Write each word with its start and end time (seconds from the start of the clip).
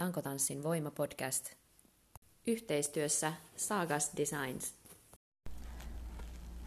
Tankotanssin 0.00 0.62
voimapodcast 0.62 1.50
yhteistyössä 2.46 3.32
Sagas 3.56 4.12
Designs. 4.16 4.74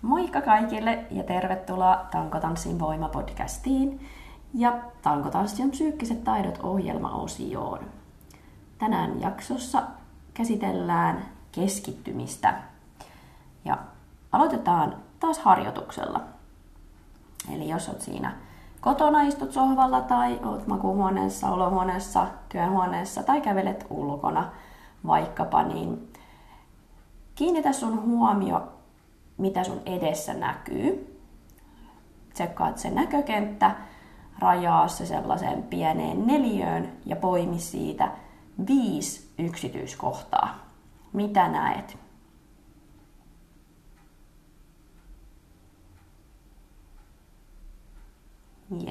Moikka 0.01 0.41
kaikille 0.41 1.05
ja 1.11 1.23
tervetuloa 1.23 2.07
Tankotanssin 2.11 2.79
voimapodcastiin 2.79 4.07
ja 4.53 4.81
Tankotanssin 5.01 5.71
psyykkiset 5.71 6.23
taidot 6.23 6.59
ohjelmaosioon. 6.63 7.91
Tänään 8.77 9.21
jaksossa 9.21 9.83
käsitellään 10.33 11.29
keskittymistä 11.51 12.61
ja 13.65 13.77
aloitetaan 14.31 15.03
taas 15.19 15.39
harjoituksella. 15.39 16.21
Eli 17.53 17.69
jos 17.69 17.89
olet 17.89 18.01
siinä 18.01 18.37
kotona 18.83 19.21
istut 19.21 19.51
sohvalla 19.51 20.01
tai 20.01 20.39
oot 20.45 20.67
makuuhuoneessa, 20.67 21.49
olohuoneessa, 21.49 22.27
työhuoneessa 22.49 23.23
tai 23.23 23.41
kävelet 23.41 23.85
ulkona 23.89 24.51
vaikkapa, 25.07 25.63
niin 25.63 26.11
kiinnitä 27.35 27.73
sun 27.73 28.01
huomio, 28.01 28.61
mitä 29.37 29.63
sun 29.63 29.81
edessä 29.85 30.33
näkyy. 30.33 31.19
Tsekkaat 32.33 32.77
se 32.77 32.89
näkökenttä, 32.89 33.75
rajaa 34.39 34.87
se 34.87 35.05
sellaiseen 35.05 35.63
pieneen 35.63 36.27
neliöön 36.27 36.91
ja 37.05 37.15
poimi 37.15 37.59
siitä 37.59 38.11
viisi 38.67 39.33
yksityiskohtaa. 39.39 40.55
Mitä 41.13 41.47
näet? 41.47 41.97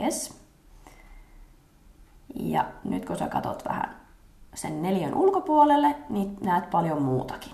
Yes. 0.01 0.43
Ja 2.35 2.73
nyt 2.85 3.05
kun 3.05 3.19
sä 3.19 3.29
katot 3.29 3.65
vähän 3.65 3.97
sen 4.55 4.83
neljän 4.83 5.15
ulkopuolelle, 5.15 5.97
niin 6.09 6.37
näet 6.41 6.70
paljon 6.70 7.03
muutakin. 7.03 7.53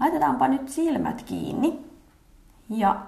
Laitetaanpa 0.00 0.48
nyt 0.48 0.68
silmät 0.68 1.22
kiinni 1.22 1.86
ja 2.70 3.06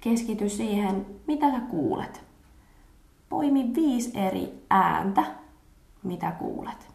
keskity 0.00 0.48
siihen, 0.48 1.06
mitä 1.26 1.50
sä 1.50 1.60
kuulet. 1.60 2.24
Poimi 3.28 3.74
viisi 3.74 4.18
eri 4.18 4.64
ääntä, 4.70 5.24
mitä 6.02 6.32
kuulet. 6.32 6.90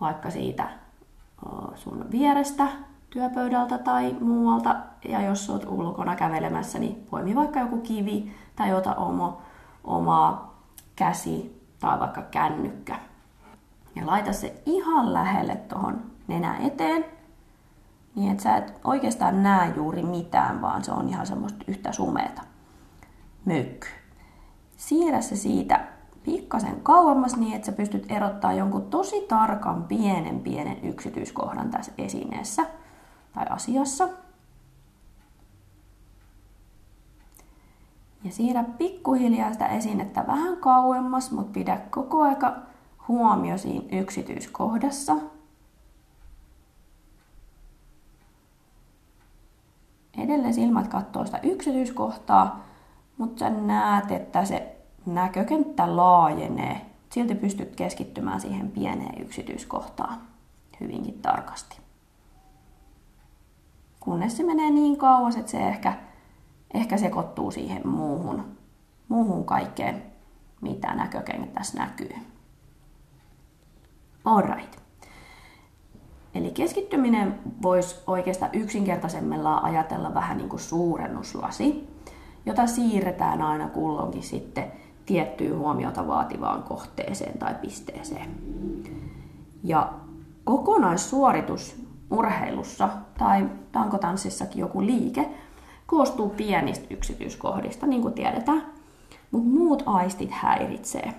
vaikka 0.00 0.30
siitä 0.30 0.68
sun 1.74 2.10
vierestä, 2.10 2.68
työpöydältä 3.10 3.78
tai 3.78 4.16
muualta. 4.20 4.76
Ja 5.08 5.22
jos 5.22 5.50
oot 5.50 5.64
ulkona 5.64 6.16
kävelemässä, 6.16 6.78
niin 6.78 7.06
poimi 7.10 7.36
vaikka 7.36 7.60
joku 7.60 7.80
kivi 7.80 8.32
tai 8.56 8.74
ota 8.74 8.94
oma, 8.94 9.42
oma 9.84 10.52
käsi 10.96 11.62
tai 11.80 12.00
vaikka 12.00 12.22
kännykkä. 12.22 12.98
Ja 13.96 14.06
laita 14.06 14.32
se 14.32 14.62
ihan 14.66 15.12
lähelle 15.12 15.56
tuohon 15.56 16.02
nenä 16.28 16.56
eteen 16.56 17.04
niin 18.16 18.30
että 18.30 18.42
sä 18.42 18.56
et 18.56 18.80
oikeastaan 18.84 19.42
näe 19.42 19.72
juuri 19.76 20.02
mitään, 20.02 20.62
vaan 20.62 20.84
se 20.84 20.92
on 20.92 21.08
ihan 21.08 21.26
semmoista 21.26 21.64
yhtä 21.68 21.92
sumeeta. 21.92 22.42
Mökky. 23.44 23.86
Siirrä 24.76 25.20
se 25.20 25.36
siitä 25.36 25.86
pikkasen 26.22 26.80
kauemmas 26.80 27.36
niin, 27.36 27.56
että 27.56 27.66
sä 27.66 27.72
pystyt 27.72 28.10
erottaa 28.10 28.52
jonkun 28.52 28.90
tosi 28.90 29.20
tarkan 29.20 29.84
pienen 29.84 30.40
pienen 30.40 30.84
yksityiskohdan 30.84 31.70
tässä 31.70 31.92
esineessä 31.98 32.66
tai 33.34 33.46
asiassa. 33.50 34.08
Ja 38.24 38.32
siirrä 38.32 38.64
pikkuhiljaa 38.78 39.52
sitä 39.52 39.66
esinettä 39.66 40.24
vähän 40.26 40.56
kauemmas, 40.56 41.30
mutta 41.30 41.52
pidä 41.52 41.80
koko 41.90 42.22
aika 42.22 42.56
huomio 43.08 43.58
siinä 43.58 43.98
yksityiskohdassa, 43.98 45.16
Edelleen 50.46 50.66
silmät 50.66 50.88
katsoo 50.88 51.24
sitä 51.24 51.40
yksityiskohtaa, 51.42 52.64
mutta 53.18 53.38
sä 53.38 53.50
näet, 53.50 54.10
että 54.10 54.44
se 54.44 54.76
näkökenttä 55.06 55.96
laajenee. 55.96 56.86
Silti 57.10 57.34
pystyt 57.34 57.76
keskittymään 57.76 58.40
siihen 58.40 58.70
pieneen 58.70 59.22
yksityiskohtaan 59.22 60.18
hyvinkin 60.80 61.22
tarkasti. 61.22 61.78
Kunnes 64.00 64.36
se 64.36 64.42
menee 64.42 64.70
niin 64.70 64.96
kauas, 64.96 65.36
että 65.36 65.50
se 65.50 65.68
ehkä, 65.68 65.92
ehkä 66.74 66.96
sekoittuu 66.96 67.50
siihen 67.50 67.88
muuhun, 67.88 68.44
muuhun 69.08 69.44
kaikkeen, 69.44 70.02
mitä 70.60 70.94
näkökentässä 70.94 71.78
näkyy. 71.78 72.14
Alright. 74.24 74.85
Eli 76.36 76.50
keskittyminen 76.50 77.34
voisi 77.62 77.96
oikeastaan 78.06 78.50
yksinkertaisemmillaan 78.54 79.64
ajatella 79.64 80.14
vähän 80.14 80.36
niin 80.36 80.48
kuin 80.48 80.60
suurennuslasi, 80.60 81.88
jota 82.46 82.66
siirretään 82.66 83.42
aina 83.42 83.68
kulloinkin 83.68 84.22
sitten 84.22 84.72
tiettyyn 85.06 85.58
huomiota 85.58 86.06
vaativaan 86.06 86.62
kohteeseen 86.62 87.38
tai 87.38 87.54
pisteeseen. 87.54 88.30
Ja 89.64 89.92
kokonaissuoritus 90.44 91.76
urheilussa 92.10 92.88
tai 93.18 93.48
tankotanssissakin 93.72 94.60
joku 94.60 94.86
liike 94.86 95.28
koostuu 95.86 96.28
pienistä 96.28 96.86
yksityiskohdista, 96.90 97.86
niin 97.86 98.02
kuin 98.02 98.14
tiedetään, 98.14 98.62
mutta 99.30 99.48
muut 99.48 99.82
aistit 99.86 100.30
häiritsee. 100.30 101.14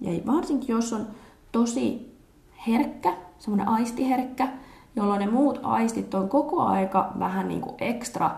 Ja 0.00 0.12
varsinkin 0.26 0.74
jos 0.74 0.92
on 0.92 1.06
tosi 1.52 2.16
herkkä 2.66 3.14
semmoinen 3.44 3.68
aistiherkkä, 3.68 4.48
jolloin 4.96 5.20
ne 5.20 5.26
muut 5.26 5.60
aistit 5.62 6.14
on 6.14 6.28
koko 6.28 6.62
aika 6.62 7.12
vähän 7.18 7.48
niin 7.48 7.60
kuin 7.60 7.74
ekstra 7.78 8.30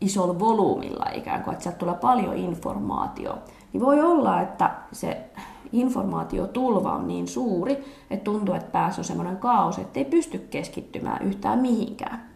isolla 0.00 0.38
volyymilla 0.38 1.06
ikään 1.14 1.42
kuin, 1.42 1.52
että 1.52 1.62
sieltä 1.62 1.78
tulee 1.78 1.94
paljon 1.94 2.36
informaatiota. 2.36 3.50
Niin 3.72 3.80
voi 3.80 4.00
olla, 4.00 4.40
että 4.40 4.70
se 4.92 5.30
informaatiotulva 5.72 6.92
on 6.92 7.08
niin 7.08 7.28
suuri, 7.28 7.84
että 8.10 8.24
tuntuu, 8.24 8.54
että 8.54 8.70
päässä 8.70 9.00
on 9.00 9.04
semmoinen 9.04 9.36
kaos, 9.36 9.78
että 9.78 10.00
ei 10.00 10.04
pysty 10.04 10.38
keskittymään 10.38 11.26
yhtään 11.26 11.58
mihinkään. 11.58 12.30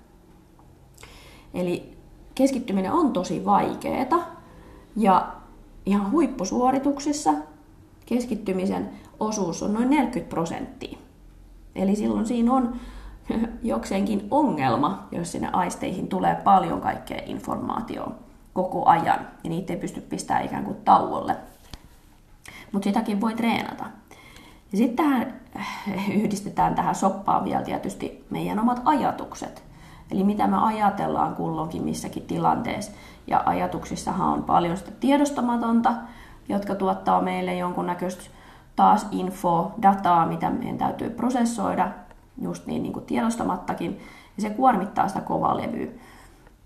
Eli 1.55 1.99
keskittyminen 2.35 2.93
on 2.93 3.13
tosi 3.13 3.45
vaikeeta 3.45 4.17
ja 4.97 5.33
ihan 5.87 6.11
huippusuorituksissa 6.11 7.35
keskittymisen 8.07 8.91
osuus 9.21 9.63
on 9.63 9.75
noin 9.75 9.91
40 9.91 10.31
prosenttia. 10.31 11.06
Eli 11.77 11.97
silloin 11.97 12.27
siinä 12.27 12.53
on 12.53 12.77
jokseenkin 13.63 14.29
ongelma, 14.31 15.09
jos 15.13 15.33
sinne 15.33 15.49
aisteihin 15.53 16.09
tulee 16.09 16.35
paljon 16.35 16.81
kaikkea 16.81 17.23
informaatiota 17.27 18.27
koko 18.57 18.87
ajan, 18.87 19.21
ja 19.45 19.51
niitä 19.51 19.73
ei 19.73 19.79
pysty 19.79 20.01
pistämään 20.01 20.45
ikään 20.45 20.65
kuin 20.65 20.77
tauolle. 20.85 21.37
Mutta 22.73 22.85
sitäkin 22.85 23.21
voi 23.21 23.35
treenata. 23.35 23.85
Ja 24.73 24.79
sitten 24.79 25.07
tähän 25.07 25.35
yhdistetään 26.21 26.75
tähän 26.75 26.95
soppaan 26.95 27.45
vielä 27.45 27.63
tietysti 27.63 28.25
meidän 28.31 28.59
omat 28.59 28.83
ajatukset. 28.85 29.63
Eli 30.11 30.25
mitä 30.25 30.47
me 30.47 30.57
ajatellaan 30.57 31.35
kulloinkin 31.35 31.83
missäkin 31.83 32.23
tilanteessa. 32.23 32.93
Ja 33.27 33.43
ajatuksissahan 33.47 34.29
on 34.29 34.43
paljon 34.43 34.77
sitä 34.77 34.91
tiedostamatonta, 35.01 35.93
jotka 36.49 36.75
tuottaa 36.75 37.23
meille 37.23 37.55
jonkunnäköistä 37.55 38.25
taas 38.77 39.07
info, 39.11 39.73
dataa, 39.83 40.27
mitä 40.27 40.51
meidän 40.51 40.79
täytyy 40.79 41.11
prosessoida, 41.11 41.89
just 42.43 42.67
niin, 42.67 42.83
niin 42.83 42.93
kuin 42.93 43.05
tiedostamattakin, 43.05 44.01
ja 44.37 44.43
se 44.43 44.51
kuormittaa 44.51 45.09
sitä 45.09 45.21
kovaa 45.21 45.57
levyä. 45.57 45.87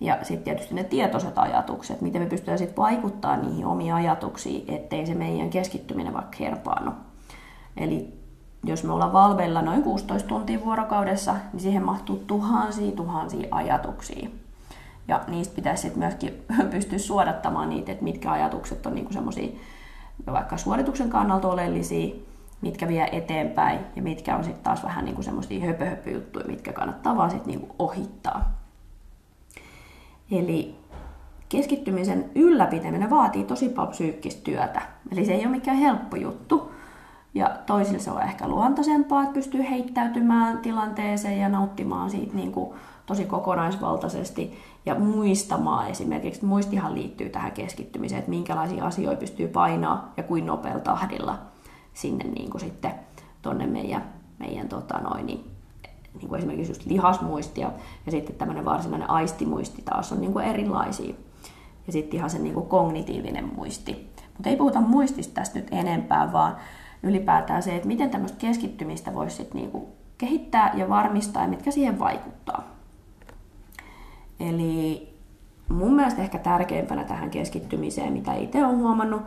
Ja 0.01 0.19
sitten 0.23 0.45
tietysti 0.45 0.75
ne 0.75 0.85
tietoiset 0.85 1.39
ajatukset, 1.39 2.01
miten 2.01 2.23
me 2.23 2.29
pystytään 2.29 2.59
sitten 2.59 2.77
vaikuttaa 2.77 3.37
niihin 3.37 3.67
omiin 3.67 3.95
ajatuksiin, 3.95 4.75
ettei 4.75 5.07
se 5.07 5.15
meidän 5.15 5.51
keskittyminen 5.51 6.15
vaikka 6.15 6.37
herpaannu. 6.41 6.93
Eli 7.77 8.21
jos 8.65 8.85
me 8.85 8.93
ollaan 8.93 9.13
valveilla 9.13 9.63
noin 9.63 9.83
16 9.83 10.29
tuntia 10.29 10.65
vuorokaudessa, 10.65 11.35
niin 11.53 11.61
siihen 11.61 11.85
mahtuu 11.85 12.17
tuhansia 12.27 12.93
tuhansia 12.93 13.49
ajatuksia. 13.51 14.29
Ja 15.09 15.21
niistä 15.29 15.55
pitäisi 15.55 15.83
sitten 15.83 15.99
myöskin 15.99 16.43
pystyä 16.71 16.99
suodattamaan 16.99 17.69
niitä, 17.69 17.93
että 17.93 18.05
mitkä 18.05 18.33
ajatukset 18.33 18.87
on 18.87 18.95
niinku 18.95 19.13
semmoisia 19.13 19.53
vaikka 20.27 20.57
suorituksen 20.57 21.11
kannalta 21.11 21.49
oleellisia, 21.49 22.15
mitkä 22.61 22.89
vie 22.89 23.09
eteenpäin 23.13 23.79
ja 23.97 24.03
mitkä 24.03 24.37
on 24.37 24.45
sitten 24.45 24.65
taas 24.65 24.85
vähän 24.85 25.05
niin 25.05 25.23
semmoisia 25.23 25.67
höpö-höpö-juttuja, 25.67 26.47
mitkä 26.47 26.73
kannattaa 26.73 27.17
vaan 27.17 27.31
sitten 27.31 27.55
niin 27.55 27.73
ohittaa. 27.79 28.53
Eli 30.31 30.77
keskittymisen 31.49 32.31
ylläpitäminen 32.35 33.11
vaatii 33.11 33.45
tosi 33.45 33.69
paljon 33.69 33.91
psyykkistä 33.91 34.45
työtä. 34.45 34.83
Eli 35.13 35.25
se 35.25 35.33
ei 35.33 35.41
ole 35.41 35.57
mikään 35.57 35.77
helppo 35.77 36.17
juttu, 36.17 36.73
ja 37.35 37.57
toisille 37.67 37.99
se 37.99 38.11
on 38.11 38.23
ehkä 38.23 38.49
luontaisempaa, 38.49 39.23
että 39.23 39.35
pystyy 39.35 39.63
heittäytymään 39.71 40.59
tilanteeseen 40.59 41.39
ja 41.39 41.49
nauttimaan 41.49 42.11
siitä 42.11 42.35
niin 42.35 42.53
kuin 42.53 42.75
tosi 43.11 43.25
kokonaisvaltaisesti 43.25 44.59
ja 44.87 44.95
muistamaan 44.95 45.89
esimerkiksi. 45.89 46.45
Muistihan 46.45 46.95
liittyy 46.95 47.29
tähän 47.29 47.53
keskittymiseen, 47.53 48.19
että 48.19 48.31
minkälaisia 48.31 48.85
asioita 48.85 49.21
pystyy 49.21 49.49
painaa 49.49 50.13
ja 50.17 50.23
kuin 50.23 50.47
nopealla 50.47 50.81
tahdilla 50.81 51.39
sinne 51.95 52.25
niin 52.25 52.51
kuin 52.51 52.61
sitten 52.61 52.93
tonne 53.43 53.67
meidän, 53.67 54.05
meidän 54.39 54.69
tota 54.69 54.99
noin, 54.99 55.27
niin, 55.27 55.51
niin 56.15 56.29
kuin 56.29 56.39
esimerkiksi 56.39 56.71
just 56.71 56.87
lihasmuisti 56.87 57.61
ja, 57.61 57.71
sitten 58.09 58.37
tämmöinen 58.37 58.65
varsinainen 58.65 59.11
aistimuisti 59.11 59.83
taas 59.83 60.13
on 60.13 60.21
niin 60.21 60.33
kuin 60.33 60.45
erilaisia. 60.45 61.15
Ja 61.87 61.93
sitten 61.93 62.19
ihan 62.19 62.31
se 62.31 62.39
niin 62.39 62.55
kuin 62.55 62.67
kognitiivinen 62.67 63.55
muisti. 63.55 64.11
Mutta 64.37 64.49
ei 64.49 64.57
puhuta 64.57 64.81
muistista 64.81 65.35
tästä 65.35 65.59
nyt 65.59 65.69
enempää, 65.73 66.33
vaan 66.33 66.57
ylipäätään 67.03 67.63
se, 67.63 67.77
että 67.77 67.89
miten 67.89 68.11
tämmöistä 68.11 68.39
keskittymistä 68.39 69.15
voisi 69.15 69.37
sit 69.37 69.55
niinku 69.55 69.89
kehittää 70.19 70.73
ja 70.77 70.89
varmistaa 70.89 71.43
ja 71.43 71.49
mitkä 71.49 71.71
siihen 71.71 71.99
vaikuttaa. 71.99 72.80
Eli 74.41 75.09
mun 75.69 75.95
mielestä 75.95 76.23
ehkä 76.23 76.39
tärkeimpänä 76.39 77.05
tähän 77.05 77.31
keskittymiseen, 77.31 78.13
mitä 78.13 78.35
itse 78.35 78.65
olen 78.65 78.79
huomannut 78.79 79.23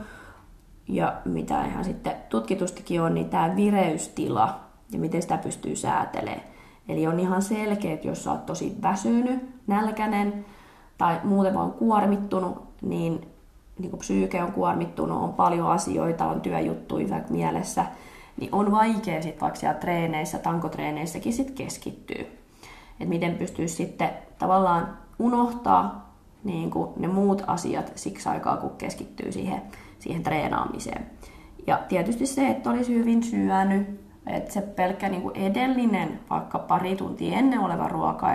ja 0.87 1.13
mitä 1.25 1.65
ihan 1.65 1.83
sitten 1.83 2.15
tutkitustikin 2.29 3.01
on, 3.01 3.13
niin 3.13 3.29
tämä 3.29 3.55
vireystila 3.55 4.59
ja 4.91 4.99
miten 4.99 5.21
sitä 5.21 5.37
pystyy 5.37 5.75
säätelemään. 5.75 6.43
Eli 6.89 7.07
on 7.07 7.19
ihan 7.19 7.41
selkeä, 7.41 7.93
että 7.93 8.07
jos 8.07 8.23
sä 8.23 8.31
oot 8.31 8.45
tosi 8.45 8.75
väsynyt, 8.81 9.43
nälkäinen 9.67 10.45
tai 10.97 11.19
muuten 11.23 11.53
vaan 11.53 11.71
kuormittunut, 11.71 12.63
niin 12.81 13.27
niin 13.79 13.89
kuin 13.89 13.99
psyyke 13.99 14.43
on 14.43 14.51
kuormittunut, 14.51 15.23
on 15.23 15.33
paljon 15.33 15.67
asioita, 15.67 16.25
on 16.25 16.41
työjuttuja 16.41 17.21
mielessä, 17.29 17.85
niin 18.37 18.49
on 18.55 18.71
vaikea 18.71 19.21
sitten 19.21 19.41
vaikka 19.41 19.59
siellä 19.59 19.79
treeneissä, 19.79 20.39
tankotreeneissäkin 20.39 21.33
sit 21.33 21.51
keskittyä. 21.51 22.23
Että 22.93 23.05
miten 23.05 23.35
pystyy 23.35 23.67
sitten 23.67 24.09
tavallaan 24.39 24.97
unohtaa 25.19 26.13
niin 26.43 26.71
kuin 26.71 26.89
ne 26.97 27.07
muut 27.07 27.43
asiat 27.47 27.91
siksi 27.95 28.29
aikaa, 28.29 28.57
kun 28.57 28.77
keskittyy 28.77 29.31
siihen, 29.31 29.61
siihen 29.99 30.23
treenaamiseen. 30.23 31.05
Ja 31.67 31.79
tietysti 31.89 32.25
se, 32.25 32.47
että 32.47 32.69
olisi 32.69 32.93
hyvin 32.93 33.23
syönyt, 33.23 33.99
että 34.27 34.53
se 34.53 34.61
pelkkä 34.61 35.09
niin 35.09 35.21
kuin 35.21 35.37
edellinen, 35.37 36.19
vaikka 36.29 36.59
pari 36.59 36.95
tuntia 36.95 37.37
ennen 37.37 37.59
oleva 37.59 37.87
ruoka, 37.87 38.27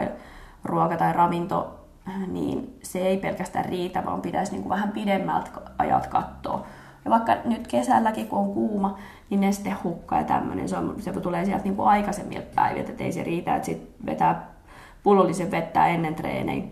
ruoka 0.65 0.97
tai 0.97 1.13
ravinto 1.13 1.79
niin 2.27 2.79
se 2.83 2.99
ei 2.99 3.17
pelkästään 3.17 3.65
riitä, 3.65 4.05
vaan 4.07 4.21
pitäisi 4.21 4.53
niin 4.53 4.63
kuin 4.63 4.71
vähän 4.71 4.93
pidemmältä 4.93 5.51
ajat 5.79 6.07
katsoa. 6.07 6.67
Ja 7.05 7.11
vaikka 7.11 7.37
nyt 7.45 7.67
kesälläkin, 7.67 8.29
kun 8.29 8.39
on 8.39 8.55
kuuma, 8.55 8.99
niin 9.31 9.41
nestehukka 9.41 10.17
ja 10.17 10.25
tämmöinen, 10.25 10.69
se, 10.69 10.77
on, 10.77 10.95
se 10.99 11.13
tulee 11.13 11.45
sieltä 11.45 11.65
niin 11.65 11.77
kuin 11.77 11.89
aikaisemmilta 11.89 12.55
päiviltä, 12.55 12.91
että 12.91 13.05
ei 13.05 13.13
se 13.13 13.25
riitä, 13.25 13.57
että 13.57 13.67
sit 13.67 13.91
vetää 14.11 14.55
pullollisen 15.03 15.51
vettä 15.51 15.87
ennen 15.87 16.15
treenejä, 16.15 16.65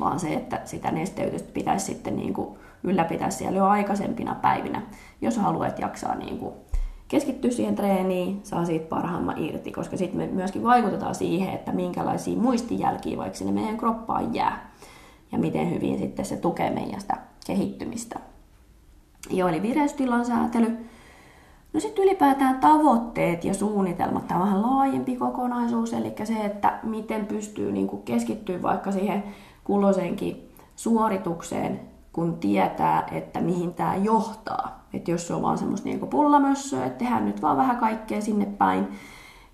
vaan 0.00 0.20
se, 0.20 0.34
että 0.34 0.60
sitä 0.64 0.90
nesteytystä 0.90 1.52
pitäisi 1.52 1.86
sitten 1.86 2.16
niin 2.16 2.34
kuin 2.34 2.58
ylläpitää 2.82 3.30
siellä 3.30 3.58
jo 3.58 3.66
aikaisempina 3.66 4.34
päivinä, 4.34 4.82
jos 5.20 5.36
haluat 5.36 5.78
jaksaa 5.78 6.14
niin 6.14 6.38
kuin 6.38 6.54
keskittyä 7.08 7.50
siihen 7.50 7.74
treeniin, 7.74 8.40
saa 8.42 8.64
siitä 8.64 8.88
parhaimman 8.88 9.38
irti, 9.38 9.72
koska 9.72 9.96
sitten 9.96 10.20
me 10.20 10.26
myöskin 10.26 10.62
vaikutetaan 10.62 11.14
siihen, 11.14 11.54
että 11.54 11.72
minkälaisia 11.72 12.38
muistijälkiä 12.38 13.18
vaikka 13.18 13.38
sinne 13.38 13.52
meidän 13.52 13.78
kroppaan 13.78 14.34
jää 14.34 14.70
ja 15.32 15.38
miten 15.38 15.70
hyvin 15.70 15.98
sitten 15.98 16.24
se 16.24 16.36
tukee 16.36 16.70
meidän 16.70 17.00
sitä 17.00 17.16
kehittymistä. 17.46 18.20
Joo, 19.30 19.48
eli 19.48 19.62
vireystilan 19.62 20.26
säätely. 20.26 20.89
No 21.72 21.80
sitten 21.80 22.04
ylipäätään 22.04 22.60
tavoitteet 22.60 23.44
ja 23.44 23.54
suunnitelmat, 23.54 24.28
tämä 24.28 24.40
on 24.40 24.46
vähän 24.46 24.62
laajempi 24.62 25.16
kokonaisuus, 25.16 25.92
eli 25.92 26.14
se, 26.24 26.44
että 26.44 26.78
miten 26.82 27.26
pystyy 27.26 27.72
niin 27.72 28.02
keskittyä 28.04 28.62
vaikka 28.62 28.92
siihen 28.92 29.24
kulloisenkin 29.64 30.48
suoritukseen 30.76 31.80
kun 32.12 32.36
tietää, 32.36 33.08
että 33.12 33.40
mihin 33.40 33.74
tämä 33.74 33.96
johtaa. 33.96 34.80
Että 34.92 35.10
jos 35.10 35.26
se 35.26 35.34
on 35.34 35.42
vaan 35.42 35.58
semmoista 35.58 35.88
niinku 35.88 36.06
pullamössöä, 36.06 36.86
että 36.86 36.98
tehdään 36.98 37.24
nyt 37.24 37.42
vaan 37.42 37.56
vähän 37.56 37.76
kaikkea 37.76 38.20
sinne 38.20 38.46
päin, 38.46 38.88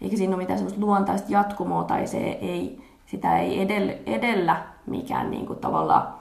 eikä 0.00 0.16
siinä 0.16 0.34
ole 0.34 0.42
mitään 0.42 0.58
semmoista 0.58 0.80
luontaista 0.80 1.32
jatkumoa 1.32 1.84
tai 1.84 2.06
se 2.06 2.18
ei, 2.18 2.84
sitä 3.06 3.38
ei 3.38 3.62
edellä, 3.62 3.92
edellä 4.06 4.62
mikään 4.86 5.30
niinku 5.30 5.54
tavallaan, 5.54 6.14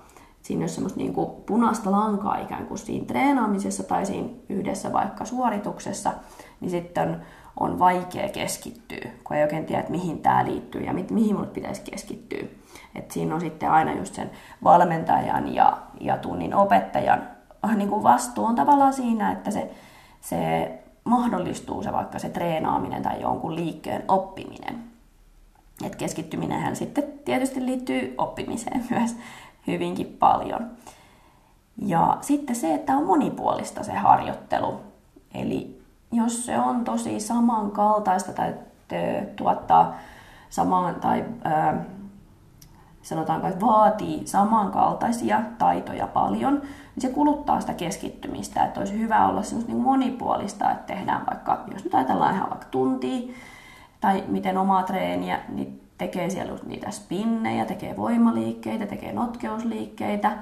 siinä 0.46 0.64
on 0.64 0.70
semmoista 0.70 1.00
niinku 1.00 1.26
punaista 1.46 1.92
lankaa 1.92 2.38
ikään 2.38 2.68
kuin 2.68 2.78
siinä 2.78 3.06
treenaamisessa 3.06 3.84
tai 3.84 4.06
siinä 4.06 4.30
yhdessä 4.50 4.94
vaikka 4.94 5.26
suorituksessa, 5.26 6.12
niin 6.62 6.72
sitten 6.72 7.22
on 7.60 7.80
vaikea 7.80 8.30
keskittyä, 8.30 9.12
kun 9.24 9.38
ei 9.38 9.44
oikein 9.44 9.66
tiedä, 9.66 9.80
että 9.80 9.92
mihin 9.92 10.20
tämä 10.20 10.46
liittyy 10.46 10.82
ja 10.82 10.94
mi- 10.94 11.06
mihin 11.12 11.28
minulle 11.28 11.48
pitäisi 11.48 11.82
keskittyä. 11.92 12.44
Et 12.96 13.12
siinä 13.12 13.36
on 13.36 13.42
sitten 13.42 13.72
aina 13.72 13.94
just 13.94 14.14
sen 14.14 14.32
valmentajan 14.64 15.56
ja, 15.56 15.78
ja 16.00 16.18
tunnin 16.18 16.56
opettajan 16.56 17.28
ah, 17.64 17.76
niin 17.76 17.90
kuin 17.90 18.04
vastuu 18.04 18.46
on 18.46 18.56
tavallaan 18.56 18.94
siinä, 18.94 19.32
että 19.32 19.52
se, 19.52 19.72
se 20.22 20.72
mahdollistuu 21.04 21.84
se 21.84 21.92
vaikka 21.92 22.20
se 22.20 22.30
treenaaminen 22.30 23.04
tai 23.04 23.22
jonkun 23.22 23.56
liikkeen 23.56 24.04
oppiminen. 24.08 24.84
Et 25.84 25.96
keskittyminenhän 25.96 26.76
sitten 26.76 27.04
tietysti 27.26 27.66
liittyy 27.66 28.16
oppimiseen 28.18 28.86
myös 28.90 29.16
hyvinkin 29.68 30.08
paljon. 30.20 30.70
Ja 31.78 32.18
sitten 32.22 32.56
se, 32.56 32.74
että 32.74 32.98
on 32.98 33.06
monipuolista 33.06 33.84
se 33.84 33.94
harjoittelu. 33.94 34.80
Eli 35.34 35.82
jos 36.12 36.46
se 36.46 36.60
on 36.60 36.84
tosi 36.84 37.20
samankaltaista 37.20 38.34
tai 38.34 38.54
tuottaa 39.36 39.96
samaan 40.50 40.96
tai 40.96 41.26
ää, 41.44 41.84
sanotaanko, 43.02 43.48
että 43.48 43.66
vaatii 43.66 44.28
samankaltaisia 44.28 45.42
taitoja 45.58 46.08
paljon, 46.08 46.54
niin 46.96 47.02
se 47.02 47.10
kuluttaa 47.10 47.62
sitä 47.62 47.74
keskittymistä. 47.74 48.66
Että 48.66 48.80
olisi 48.80 49.00
hyvä 49.00 49.28
olla 49.28 49.44
semmoista 49.44 49.72
niin 49.72 49.84
monipuolista, 49.84 50.72
että 50.72 50.94
tehdään 50.94 51.26
vaikka, 51.26 51.64
jos 51.74 51.84
nyt 51.84 51.96
ajatellaan 51.96 52.36
ihan 52.36 52.50
vaikka 52.50 52.68
tuntia, 52.72 53.34
tai 54.02 54.24
miten 54.28 54.58
omaa 54.58 54.84
treeniä, 54.84 55.40
niin 55.50 55.85
tekee 55.98 56.30
siellä 56.30 56.60
niitä 56.66 56.92
spinnejä, 56.92 57.66
tekee 57.66 57.98
voimaliikkeitä, 57.98 58.86
tekee 58.86 59.14
notkeusliikkeitä. 59.14 60.38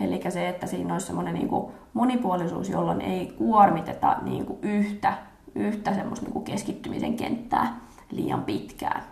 Eli 0.00 0.20
se, 0.28 0.48
että 0.48 0.66
siinä 0.66 0.92
olisi 0.92 1.06
semmoinen 1.06 1.34
niin 1.34 1.48
monipuolisuus, 1.94 2.68
jolloin 2.68 3.00
ei 3.00 3.26
kuormiteta 3.26 4.16
niin 4.22 4.46
kuin 4.46 4.58
yhtä, 4.62 5.18
yhtä 5.54 5.94
semmoista 5.94 6.26
niin 6.26 6.32
kuin 6.32 6.44
keskittymisen 6.44 7.16
kenttää 7.16 7.80
liian 8.10 8.42
pitkään. 8.44 9.04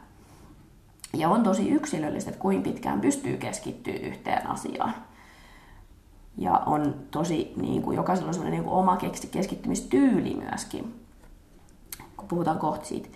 Ja 1.14 1.28
on 1.28 1.42
tosi 1.42 1.68
yksilöllistä, 1.71 2.30
että 2.30 2.42
kuinka 2.42 2.71
pitkään 2.71 3.00
pystyy 3.00 3.37
keskittyä 3.37 3.95
yhteen 3.95 4.47
asiaan. 4.47 4.95
Ja 6.38 6.52
on 6.52 6.95
tosi, 7.11 7.52
niin 7.56 7.83
kuin, 7.83 7.97
jokaisella 7.97 8.28
on 8.28 8.35
sellainen 8.35 8.59
niin 8.59 8.64
kuin 8.64 8.78
oma 8.78 8.99
keskittymistyyli 9.30 10.35
myöskin, 10.35 10.95
kun 12.16 12.28
puhutaan 12.28 12.59
kohta 12.59 12.85
siitä. 12.85 13.09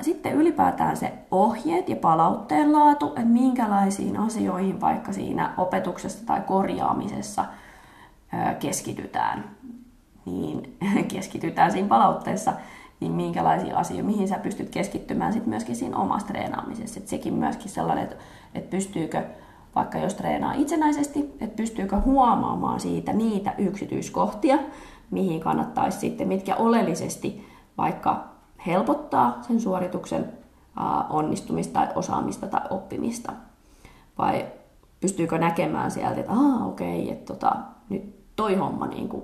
Sitten 0.00 0.32
ylipäätään 0.32 0.96
se 0.96 1.12
ohjeet 1.30 1.88
ja 1.88 1.96
palautteen 1.96 2.72
laatu, 2.72 3.06
että 3.06 3.20
minkälaisiin 3.20 4.16
asioihin 4.16 4.80
vaikka 4.80 5.12
siinä 5.12 5.54
opetuksessa 5.56 6.26
tai 6.26 6.40
korjaamisessa 6.40 7.44
keskitytään. 8.60 9.44
Niin 10.26 10.76
keskitytään 11.14 11.72
siinä 11.72 11.88
palautteessa 11.88 12.52
niin 13.00 13.12
minkälaisia 13.12 13.76
asioita, 13.76 14.06
mihin 14.06 14.28
sä 14.28 14.38
pystyt 14.38 14.70
keskittymään 14.70 15.32
sit 15.32 15.46
myöskin 15.46 15.76
siinä 15.76 15.96
omassa 15.96 16.26
treenaamisessa. 16.28 17.00
Et 17.00 17.08
sekin 17.08 17.34
myöskin 17.34 17.68
sellainen, 17.68 18.04
että 18.04 18.16
et 18.54 18.70
pystyykö, 18.70 19.24
vaikka 19.74 19.98
jos 19.98 20.14
treenaa 20.14 20.52
itsenäisesti, 20.52 21.18
että 21.40 21.56
pystyykö 21.56 22.00
huomaamaan 22.00 22.80
siitä 22.80 23.12
niitä 23.12 23.54
yksityiskohtia, 23.58 24.58
mihin 25.10 25.40
kannattaisi 25.40 25.98
sitten, 25.98 26.28
mitkä 26.28 26.56
oleellisesti 26.56 27.48
vaikka 27.78 28.37
helpottaa 28.68 29.38
sen 29.42 29.60
suorituksen 29.60 30.32
onnistumista 31.10 31.72
tai 31.72 31.88
osaamista 31.94 32.46
tai 32.46 32.60
oppimista. 32.70 33.32
Vai 34.18 34.46
pystyykö 35.00 35.38
näkemään 35.38 35.90
sieltä, 35.90 36.20
että 36.20 36.32
aah 36.32 36.66
okei, 36.66 37.02
okay, 37.02 37.12
että 37.12 37.34
tota, 37.34 37.56
nyt 37.88 38.14
toi 38.36 38.54
homma 38.54 38.86
niin 38.86 39.08
kuin 39.08 39.22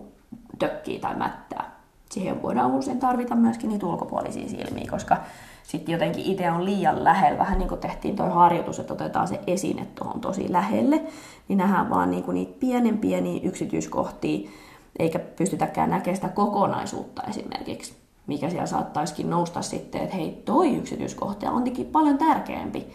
tökkii 0.59 0.99
tai 0.99 1.17
mättää? 1.17 1.75
Siihen 2.11 2.43
voidaan 2.43 2.75
usein 2.75 2.99
tarvita 2.99 3.35
myöskin 3.35 3.71
niitä 3.71 3.87
ulkopuolisia 3.87 4.49
silmiä, 4.49 4.91
koska 4.91 5.17
sitten 5.63 5.93
jotenkin 5.93 6.25
itse 6.25 6.51
on 6.51 6.65
liian 6.65 7.05
lähellä, 7.05 7.39
vähän 7.39 7.59
niin 7.59 7.69
kuin 7.69 7.81
tehtiin 7.81 8.17
tuo 8.17 8.27
harjoitus, 8.27 8.79
että 8.79 8.93
otetaan 8.93 9.29
se 9.29 9.41
esine 9.47 9.87
tuohon 9.95 10.21
tosi 10.21 10.53
lähelle, 10.53 11.03
niin 11.49 11.57
nähdään 11.57 11.91
vaan 11.91 12.11
niin 12.11 12.23
kuin 12.23 12.35
niitä 12.35 12.57
pienen 12.61 12.99
pieniä 12.99 13.41
yksityiskohtia, 13.45 14.51
eikä 14.99 15.19
pystytäkään 15.19 15.91
näkemään 15.91 16.17
sitä 16.17 16.29
kokonaisuutta 16.29 17.23
esimerkiksi, 17.23 18.04
mikä 18.27 18.51
siellä 18.51 18.67
saattaisikin 18.67 19.31
nousta 19.31 19.63
sitten, 19.63 20.01
että 20.01 20.17
hei, 20.17 20.43
toi 20.45 20.77
yksityiskohta 20.77 21.51
onkin 21.51 21.87
paljon 21.87 22.19
tärkeämpi 22.19 22.87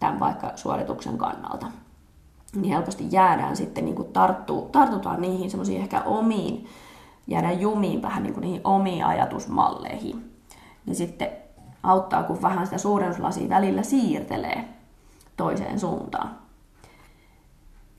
tämän 0.00 0.20
vaikka 0.20 0.52
suorituksen 0.56 1.18
kannalta. 1.18 1.66
Niin 2.56 2.74
helposti 2.74 3.06
jäädään 3.10 3.56
sitten, 3.56 3.84
niin 3.84 3.94
kuin 3.94 4.12
tarttu, 4.12 4.68
tartutaan 4.72 5.20
niihin 5.20 5.50
semmoisiin 5.50 5.80
ehkä 5.80 6.02
omiin 6.02 6.66
jäädä 7.26 7.52
jumiin 7.52 8.02
vähän 8.02 8.22
niin 8.22 8.34
kuin 8.34 8.42
niihin 8.42 8.60
omiin 8.64 9.04
ajatusmalleihin. 9.04 10.32
Niin 10.86 10.96
sitten 10.96 11.28
auttaa, 11.82 12.22
kun 12.22 12.42
vähän 12.42 12.66
sitä 12.66 12.78
suurennuslasia 12.78 13.48
välillä 13.48 13.82
siirtelee 13.82 14.64
toiseen 15.36 15.80
suuntaan. 15.80 16.30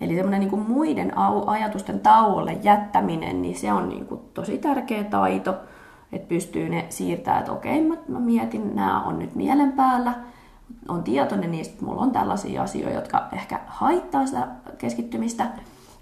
Eli 0.01 0.15
semmoinen 0.15 0.39
niin 0.39 0.49
kuin 0.49 0.69
muiden 0.69 1.13
ajatusten 1.47 1.99
tauolle 1.99 2.59
jättäminen, 2.63 3.41
niin 3.41 3.55
se 3.55 3.73
on 3.73 3.89
niin 3.89 4.05
kuin 4.05 4.21
tosi 4.33 4.57
tärkeä 4.57 5.03
taito, 5.03 5.55
että 6.13 6.27
pystyy 6.27 6.69
ne 6.69 6.85
siirtämään, 6.89 7.39
että 7.39 7.51
okei, 7.51 7.81
mä, 7.81 7.95
mä 8.07 8.19
mietin, 8.19 8.75
nämä 8.75 9.03
on 9.03 9.19
nyt 9.19 9.35
mielen 9.35 9.71
päällä, 9.71 10.13
on 10.87 11.03
tietoinen 11.03 11.51
niistä, 11.51 11.73
että 11.73 11.85
mulla 11.85 12.01
on 12.01 12.11
tällaisia 12.11 12.63
asioita, 12.63 12.95
jotka 12.95 13.27
ehkä 13.31 13.59
haittaa 13.67 14.25
sitä 14.25 14.47
keskittymistä, 14.77 15.47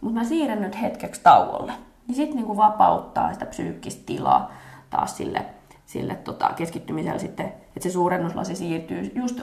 mutta 0.01 0.19
mä 0.19 0.25
siirrän 0.25 0.61
nyt 0.61 0.81
hetkeksi 0.81 1.21
tauolle. 1.23 1.73
Niin 2.07 2.15
sitten 2.15 2.37
niin 2.37 2.57
vapauttaa 2.57 3.33
sitä 3.33 3.45
psyykkistä 3.45 4.03
tilaa 4.05 4.51
taas 4.89 5.17
sille, 5.17 5.45
sille 5.85 6.15
tota, 6.15 6.49
keskittymiselle 6.55 7.19
sitten, 7.19 7.45
että 7.45 7.79
se 7.79 7.89
suurennuslasi 7.89 8.55
siirtyy 8.55 9.11
just 9.15 9.41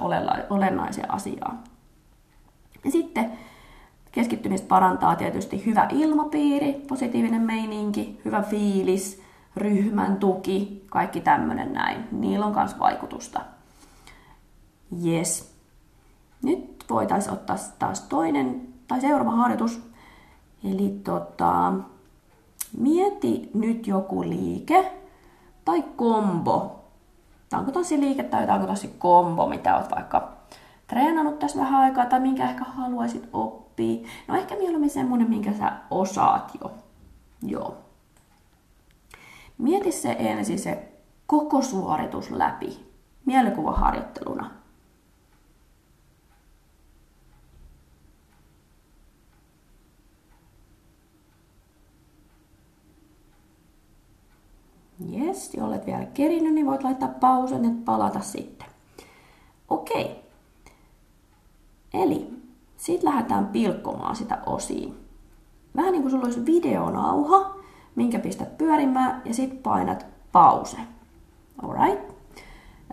olennaiseen 0.50 1.14
asiaan. 1.14 1.58
Ja 2.84 2.90
sitten 2.90 3.32
keskittymistä 4.12 4.68
parantaa 4.68 5.16
tietysti 5.16 5.66
hyvä 5.66 5.88
ilmapiiri, 5.92 6.72
positiivinen 6.88 7.42
meininki, 7.42 8.20
hyvä 8.24 8.42
fiilis, 8.42 9.22
ryhmän 9.58 10.16
tuki, 10.16 10.84
kaikki 10.90 11.20
tämmöinen 11.20 11.72
näin. 11.72 12.04
Niillä 12.12 12.46
on 12.46 12.54
myös 12.54 12.78
vaikutusta. 12.78 13.40
Yes. 15.04 15.54
Nyt 16.42 16.84
voitaisiin 16.90 17.32
ottaa 17.32 17.56
taas 17.78 18.00
toinen 18.00 18.68
tai 18.88 19.00
seuraava 19.00 19.30
harjoitus. 19.30 19.80
Eli 20.64 21.00
tota, 21.04 21.72
mieti 22.78 23.50
nyt 23.54 23.86
joku 23.86 24.22
liike 24.22 24.92
tai 25.64 25.84
kombo. 25.96 26.84
Tankotanssiliike 27.48 28.22
tai 28.22 28.46
tankotanssikombo, 28.46 29.48
mitä 29.48 29.76
olet 29.76 29.90
vaikka 29.90 30.32
treenannut 30.86 31.38
tässä 31.38 31.58
vähän 31.58 31.80
aikaa 31.80 32.06
tai 32.06 32.20
minkä 32.20 32.50
ehkä 32.50 32.64
haluaisit 32.64 33.28
oppia. 33.32 34.08
No 34.28 34.36
ehkä 34.36 34.56
mieluummin 34.56 34.90
semmonen, 34.90 35.30
minkä 35.30 35.52
sä 35.52 35.72
osaat 35.90 36.52
jo. 36.60 36.72
Joo. 37.42 37.87
Mieti 39.58 39.92
se 39.92 40.16
ensin 40.18 40.58
se 40.58 40.92
koko 41.26 41.62
suoritus 41.62 42.30
läpi 42.30 42.86
mielikuvaharjoitteluna. 43.26 44.50
Jes, 55.08 55.54
jos 55.54 55.64
olet 55.64 55.86
vielä 55.86 56.04
kerinyt, 56.04 56.54
niin 56.54 56.66
voit 56.66 56.82
laittaa 56.82 57.08
pausen 57.08 57.64
ja 57.64 57.70
palata 57.84 58.20
sitten. 58.20 58.68
Okei. 59.68 60.24
Eli 61.94 62.30
sitten 62.76 63.10
lähdetään 63.10 63.46
pilkkomaan 63.46 64.16
sitä 64.16 64.38
osiin. 64.46 65.08
Vähän 65.76 65.92
niin 65.92 66.02
kuin 66.02 66.10
sulla 66.10 66.24
olisi 66.24 66.46
videonauha, 66.46 67.57
minkä 67.98 68.18
pistät 68.18 68.58
pyörimään 68.58 69.22
ja 69.24 69.34
sitten 69.34 69.58
painat 69.58 70.06
pause. 70.32 70.76
Alright? 71.62 72.14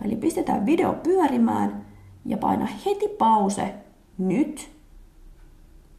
Eli 0.04 0.16
pistetään 0.16 0.66
video 0.66 0.92
pyörimään 0.92 1.86
ja 2.24 2.36
paina 2.36 2.66
heti 2.86 3.08
pause 3.08 3.74
nyt, 4.18 4.70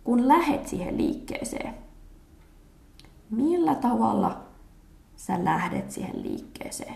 kun 0.04 0.28
lähet 0.28 0.68
siihen 0.68 0.98
liikkeeseen. 0.98 1.74
Millä 3.30 3.76
tavalla 3.76 4.42
sä 5.16 5.44
lähdet 5.44 5.92
siihen 5.92 6.24
liikkeeseen? 6.24 6.96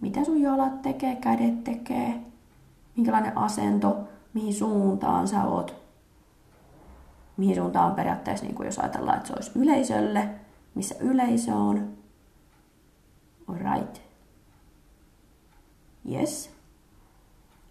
Mitä 0.00 0.24
sun 0.24 0.40
jalat 0.40 0.82
tekee, 0.82 1.16
kädet 1.16 1.64
tekee? 1.64 2.20
Minkälainen 2.96 3.38
asento, 3.38 3.96
mihin 4.34 4.54
suuntaan 4.54 5.28
sä 5.28 5.44
oot? 5.44 5.74
Mihin 7.36 7.56
suuntaan 7.56 7.94
periaatteessa, 7.94 8.46
niin 8.46 8.64
jos 8.64 8.78
ajatellaan, 8.78 9.16
että 9.16 9.26
se 9.28 9.34
olisi 9.34 9.50
yleisölle, 9.54 10.28
missä 10.78 10.94
yleisö 11.00 11.54
on. 11.54 11.92
Alright. 13.48 14.02
Yes. 16.10 16.50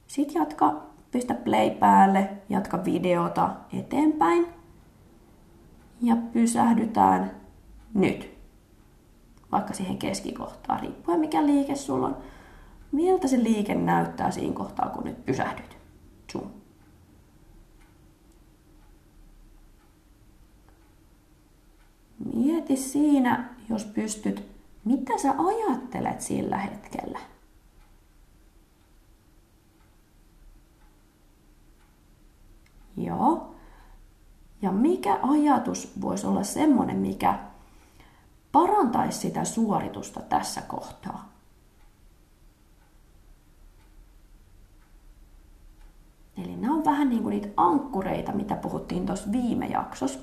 Sitten 0.07 0.39
jatka, 0.39 0.83
pistä 1.11 1.33
play 1.33 1.69
päälle, 1.71 2.29
jatka 2.49 2.85
videota 2.85 3.49
eteenpäin. 3.73 4.47
Ja 6.01 6.15
pysähdytään 6.15 7.31
nyt. 7.93 8.37
Vaikka 9.51 9.73
siihen 9.73 9.97
keskikohtaan, 9.97 10.79
riippuen 10.79 11.19
mikä 11.19 11.45
liike 11.45 11.75
sulla 11.75 12.07
on. 12.07 12.17
Miltä 12.91 13.27
se 13.27 13.43
liike 13.43 13.75
näyttää 13.75 14.31
siinä 14.31 14.53
kohtaa, 14.53 14.89
kun 14.89 15.03
nyt 15.03 15.25
pysähdyt? 15.25 15.77
Zoom. 16.31 16.56
Mieti 22.25 22.77
siinä, 22.77 23.49
jos 23.69 23.85
pystyt, 23.85 24.43
mitä 24.85 25.17
sä 25.17 25.35
ajattelet 25.37 26.21
sillä 26.21 26.57
hetkellä. 26.57 27.19
Joo. 32.97 33.55
Ja 34.61 34.71
mikä 34.71 35.19
ajatus 35.21 36.01
voisi 36.01 36.27
olla 36.27 36.43
semmoinen, 36.43 36.97
mikä 36.97 37.39
parantaisi 38.51 39.19
sitä 39.19 39.45
suoritusta 39.45 40.19
tässä 40.19 40.61
kohtaa? 40.61 41.29
Eli 46.37 46.55
nämä 46.55 46.73
on 46.73 46.85
vähän 46.85 47.09
niin 47.09 47.23
kuin 47.23 47.31
niitä 47.31 47.47
ankkureita, 47.57 48.31
mitä 48.31 48.55
puhuttiin 48.55 49.05
tuossa 49.05 49.31
viime 49.31 49.67
jaksossa 49.67 50.19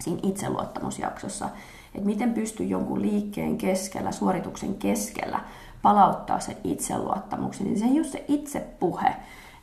siinä 0.00 0.20
itseluottamusjaksossa, 0.22 1.48
että 1.94 2.06
miten 2.06 2.34
pystyy 2.34 2.66
jonkun 2.66 3.02
liikkeen 3.02 3.58
keskellä, 3.58 4.12
suorituksen 4.12 4.74
keskellä 4.74 5.40
palauttaa 5.82 6.40
sen 6.40 6.56
itseluottamuksen, 6.64 7.66
niin 7.66 7.78
se 7.78 7.84
ei 7.84 7.98
ole 7.98 8.04
se 8.04 8.24
itsepuhe, 8.28 9.16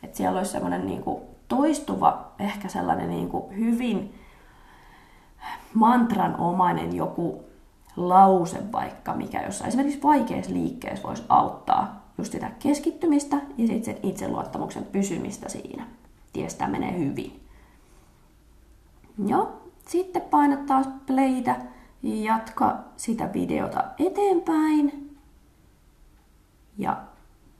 että 0.03 0.17
siellä 0.17 0.37
olisi 0.37 0.51
semmoinen 0.51 0.85
niin 0.85 1.03
kuin 1.03 1.21
toistuva, 1.47 2.31
ehkä 2.39 2.67
sellainen 2.67 3.09
niin 3.09 3.29
kuin 3.29 3.57
hyvin 3.57 4.13
mantranomainen 5.73 6.95
joku 6.95 7.43
lause 7.95 8.71
vaikka, 8.71 9.13
mikä 9.13 9.41
jossain 9.41 9.67
esimerkiksi 9.67 10.03
vaikeassa 10.03 10.53
liikkeessä 10.53 11.07
voisi 11.07 11.23
auttaa 11.29 12.03
just 12.17 12.31
sitä 12.31 12.51
keskittymistä 12.59 13.35
ja 13.57 13.67
sitten 13.67 13.85
sen 13.85 13.97
itseluottamuksen 14.03 14.83
pysymistä 14.83 15.49
siinä. 15.49 15.87
Tiestää 16.33 16.67
menee 16.67 16.97
hyvin. 16.97 17.43
Joo, 19.25 19.62
sitten 19.93 20.21
painat 20.21 20.65
taas 20.65 20.87
playtä 21.05 21.55
ja 22.03 22.33
jatka 22.33 22.83
sitä 22.97 23.33
videota 23.33 23.83
eteenpäin. 23.97 25.17
Ja 26.77 27.01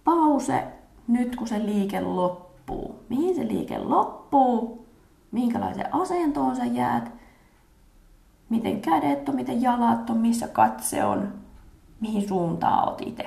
pause 0.03 0.67
nyt 1.07 1.35
kun 1.35 1.47
se 1.47 1.65
liike 1.65 2.01
loppuu. 2.01 3.03
Mihin 3.09 3.35
se 3.35 3.47
liike 3.47 3.77
loppuu? 3.77 4.87
Minkälaiseen 5.31 5.95
asentoon 5.95 6.55
sä 6.55 6.65
jäät? 6.65 7.11
Miten 8.49 8.81
kädet 8.81 9.29
on, 9.29 9.35
miten 9.35 9.61
jalat 9.61 10.09
on, 10.09 10.17
missä 10.17 10.47
katse 10.47 11.03
on? 11.05 11.33
Mihin 11.99 12.27
suuntaan 12.27 12.89
oot 12.89 13.01
itse? 13.01 13.25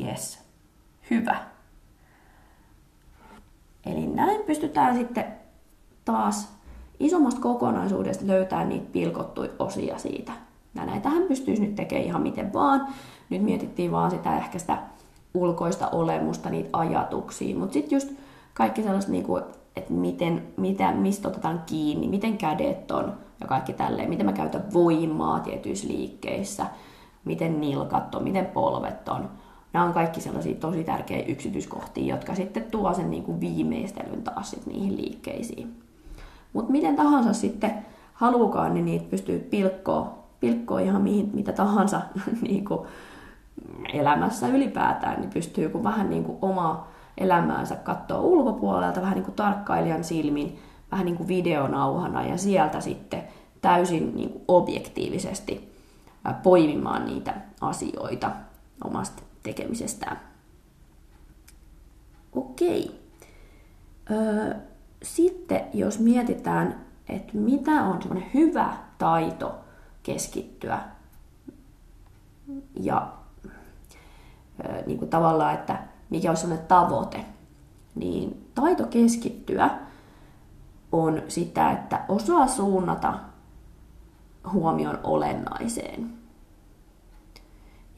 Yes. 0.00 0.44
Hyvä. 1.10 1.49
Eli 3.86 4.06
näin 4.06 4.42
pystytään 4.42 4.96
sitten 4.96 5.24
taas 6.04 6.48
isommasta 7.00 7.40
kokonaisuudesta 7.40 8.26
löytämään 8.26 8.68
niitä 8.68 8.86
pilkottuja 8.92 9.50
osia 9.58 9.98
siitä. 9.98 10.32
Ja 10.74 10.86
näitähän 10.86 11.22
pystyisi 11.22 11.62
nyt 11.62 11.74
tekemään 11.74 12.06
ihan 12.06 12.22
miten 12.22 12.52
vaan. 12.52 12.86
Nyt 13.30 13.42
mietittiin 13.42 13.92
vaan 13.92 14.10
sitä 14.10 14.36
ehkä 14.36 14.58
sitä 14.58 14.78
ulkoista 15.34 15.88
olemusta, 15.88 16.50
niitä 16.50 16.68
ajatuksia. 16.72 17.56
Mutta 17.56 17.72
sitten 17.72 17.96
just 17.96 18.12
kaikki 18.54 18.82
sellaiset, 18.82 19.10
niinku, 19.10 19.40
että 19.76 19.92
miten, 19.92 20.42
mitä, 20.56 20.92
mistä 20.92 21.28
otetaan 21.28 21.62
kiinni, 21.66 22.08
miten 22.08 22.38
kädet 22.38 22.90
on 22.90 23.12
ja 23.40 23.46
kaikki 23.46 23.72
tälleen, 23.72 24.08
miten 24.08 24.26
mä 24.26 24.32
käytän 24.32 24.72
voimaa 24.72 25.40
tietyissä 25.40 25.88
liikkeissä, 25.88 26.66
miten 27.24 27.60
nilkat 27.60 28.14
on, 28.14 28.22
miten 28.22 28.46
polvet 28.46 29.08
on 29.08 29.28
nämä 29.72 29.84
on 29.84 29.92
kaikki 29.92 30.20
sellaisia 30.20 30.54
tosi 30.54 30.84
tärkeitä 30.84 31.32
yksityiskohtia, 31.32 32.14
jotka 32.14 32.34
sitten 32.34 32.64
tuo 32.70 32.94
sen 32.94 33.10
niin 33.10 33.22
kuin 33.22 33.40
viimeistelyn 33.40 34.22
taas 34.22 34.50
sit 34.50 34.66
niihin 34.66 34.96
liikkeisiin. 34.96 35.80
Mutta 36.52 36.72
miten 36.72 36.96
tahansa 36.96 37.32
sitten 37.32 37.74
haluukaan, 38.14 38.74
niin 38.74 38.84
niitä 38.84 39.10
pystyy 39.10 39.38
pilkkoa, 39.38 40.18
pilkkoa 40.40 40.80
ihan 40.80 41.02
mihin, 41.02 41.30
mitä 41.34 41.52
tahansa 41.52 42.00
niin 42.48 42.64
kuin 42.64 42.80
elämässä 43.92 44.48
ylipäätään, 44.48 45.20
niin 45.20 45.30
pystyy 45.30 45.68
kun 45.68 45.84
vähän 45.84 46.10
niin 46.10 46.24
kuin 46.24 46.38
oma 46.42 46.88
elämäänsä 47.18 47.76
katsoa 47.76 48.20
ulkopuolelta 48.20 49.00
vähän 49.00 49.14
niin 49.14 49.24
kuin 49.24 49.34
tarkkailijan 49.34 50.04
silmin, 50.04 50.58
vähän 50.92 51.06
niin 51.06 51.16
kuin 51.16 51.28
videonauhana 51.28 52.22
ja 52.22 52.36
sieltä 52.36 52.80
sitten 52.80 53.22
täysin 53.62 54.16
niin 54.16 54.30
kuin 54.30 54.44
objektiivisesti 54.48 55.72
poimimaan 56.42 57.06
niitä 57.06 57.34
asioita 57.60 58.30
omasta 58.84 59.22
tekemisestään. 59.42 60.20
Okei. 62.32 63.00
Öö, 64.10 64.54
sitten 65.02 65.60
jos 65.74 65.98
mietitään, 65.98 66.86
että 67.08 67.32
mitä 67.32 67.70
on 67.70 68.02
semmoinen 68.02 68.30
hyvä 68.34 68.76
taito 68.98 69.54
keskittyä 70.02 70.80
ja 72.80 73.12
öö, 74.64 74.82
niin 74.86 74.98
kuin 74.98 75.10
tavallaan, 75.10 75.54
että 75.54 75.82
mikä 76.10 76.30
on 76.30 76.36
semmoinen 76.36 76.66
tavoite, 76.66 77.24
niin 77.94 78.50
taito 78.54 78.86
keskittyä 78.86 79.70
on 80.92 81.22
sitä, 81.28 81.72
että 81.72 82.04
osaa 82.08 82.46
suunnata 82.46 83.18
huomion 84.52 84.98
olennaiseen. 85.02 86.19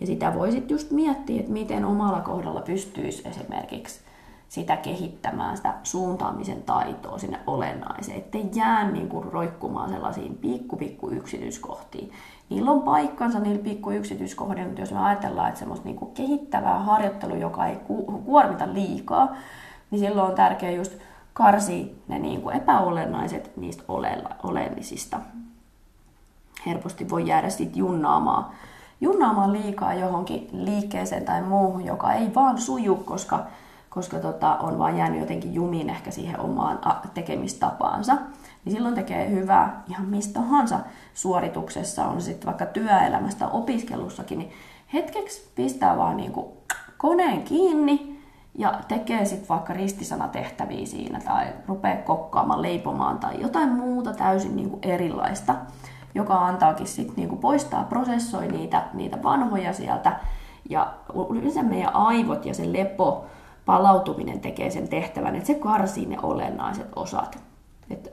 Ja 0.02 0.06
sitä 0.06 0.34
voisit 0.34 0.70
just 0.70 0.90
miettiä, 0.90 1.40
että 1.40 1.52
miten 1.52 1.84
omalla 1.84 2.20
kohdalla 2.20 2.60
pystyisi 2.60 3.28
esimerkiksi 3.28 4.00
sitä 4.48 4.76
kehittämään, 4.76 5.56
sitä 5.56 5.74
suuntaamisen 5.82 6.62
taitoa 6.62 7.18
sinne 7.18 7.40
olennaiseen, 7.46 8.18
ettei 8.18 8.50
jää 8.54 8.90
niin 8.90 9.08
kuin 9.08 9.32
roikkumaan 9.32 9.90
sellaisiin 9.90 10.34
pikku 10.34 10.76
pikku 10.76 11.10
yksityiskohtiin. 11.10 12.12
Niillä 12.50 12.70
on 12.70 12.82
paikkansa 12.82 13.40
niillä 13.40 13.62
pikku 13.62 13.90
yksityiskohdilla, 13.90 14.66
mutta 14.66 14.80
jos 14.80 14.92
me 14.92 14.98
ajatellaan, 14.98 15.48
että 15.48 15.58
semmoista 15.58 15.86
niin 15.86 15.96
kuin 15.96 16.14
kehittävää 16.14 16.78
harjoittelua, 16.78 17.36
joka 17.36 17.66
ei 17.66 17.76
kuormita 18.24 18.72
liikaa, 18.72 19.36
niin 19.90 19.98
silloin 20.00 20.30
on 20.30 20.36
tärkeää 20.36 20.72
just 20.72 20.92
karsia 21.32 21.86
ne 22.08 22.18
niin 22.18 22.42
kuin 22.42 22.56
epäolennaiset 22.56 23.56
niistä 23.56 23.82
oleellisista. 24.42 25.20
Helposti 26.66 27.10
voi 27.10 27.28
jäädä 27.28 27.50
sitten 27.50 27.78
junnaamaan, 27.78 28.46
junnaamaan 29.02 29.52
liikaa 29.52 29.94
johonkin 29.94 30.48
liikkeeseen 30.52 31.24
tai 31.24 31.42
muuhun, 31.42 31.84
joka 31.84 32.12
ei 32.12 32.34
vaan 32.34 32.58
suju, 32.58 32.96
koska 32.96 33.46
koska 33.94 34.18
tota, 34.18 34.56
on 34.56 34.78
vaan 34.78 34.96
jäänyt 34.98 35.20
jotenkin 35.20 35.54
jumiin 35.54 35.90
ehkä 35.90 36.10
siihen 36.10 36.40
omaan 36.40 36.80
tekemistapaansa, 37.14 38.16
niin 38.64 38.72
silloin 38.72 38.94
tekee 38.94 39.30
hyvää 39.30 39.82
ihan 39.88 40.06
mistä 40.06 40.40
tahansa. 40.40 40.80
Suorituksessa, 41.14 42.06
on 42.06 42.22
sitten 42.22 42.46
vaikka 42.46 42.66
työelämästä 42.66 43.48
opiskelussakin, 43.48 44.38
niin 44.38 44.52
hetkeksi 44.92 45.50
pistää 45.54 45.96
vaan 45.96 46.16
niin 46.16 46.32
kuin 46.32 46.46
koneen 46.96 47.42
kiinni 47.42 48.20
ja 48.58 48.80
tekee 48.88 49.24
sitten 49.24 49.48
vaikka 49.48 49.72
ristisanatehtäviä 49.72 50.86
siinä 50.86 51.20
tai 51.20 51.46
rupeaa 51.66 51.96
kokkaamaan, 51.96 52.62
leipomaan 52.62 53.18
tai 53.18 53.40
jotain 53.40 53.68
muuta 53.68 54.12
täysin 54.12 54.56
niin 54.56 54.70
kuin 54.70 54.80
erilaista, 54.82 55.54
joka 56.14 56.46
antaakin 56.46 56.86
sitten 56.86 57.16
niin 57.16 57.28
kuin 57.28 57.40
poistaa, 57.40 57.84
prosessoi 57.84 58.48
niitä, 58.48 58.82
niitä 58.94 59.22
vanhoja 59.22 59.72
sieltä 59.72 60.20
ja 60.70 60.94
yleensä 61.30 61.62
meidän 61.62 61.94
aivot 61.94 62.46
ja 62.46 62.54
se 62.54 62.72
lepo 62.72 63.24
palautuminen 63.66 64.40
tekee 64.40 64.70
sen 64.70 64.88
tehtävän, 64.88 65.34
että 65.34 65.46
se 65.46 65.54
karsii 65.54 66.06
ne 66.06 66.16
olennaiset 66.22 66.88
osat. 66.96 67.38
Että 67.90 68.10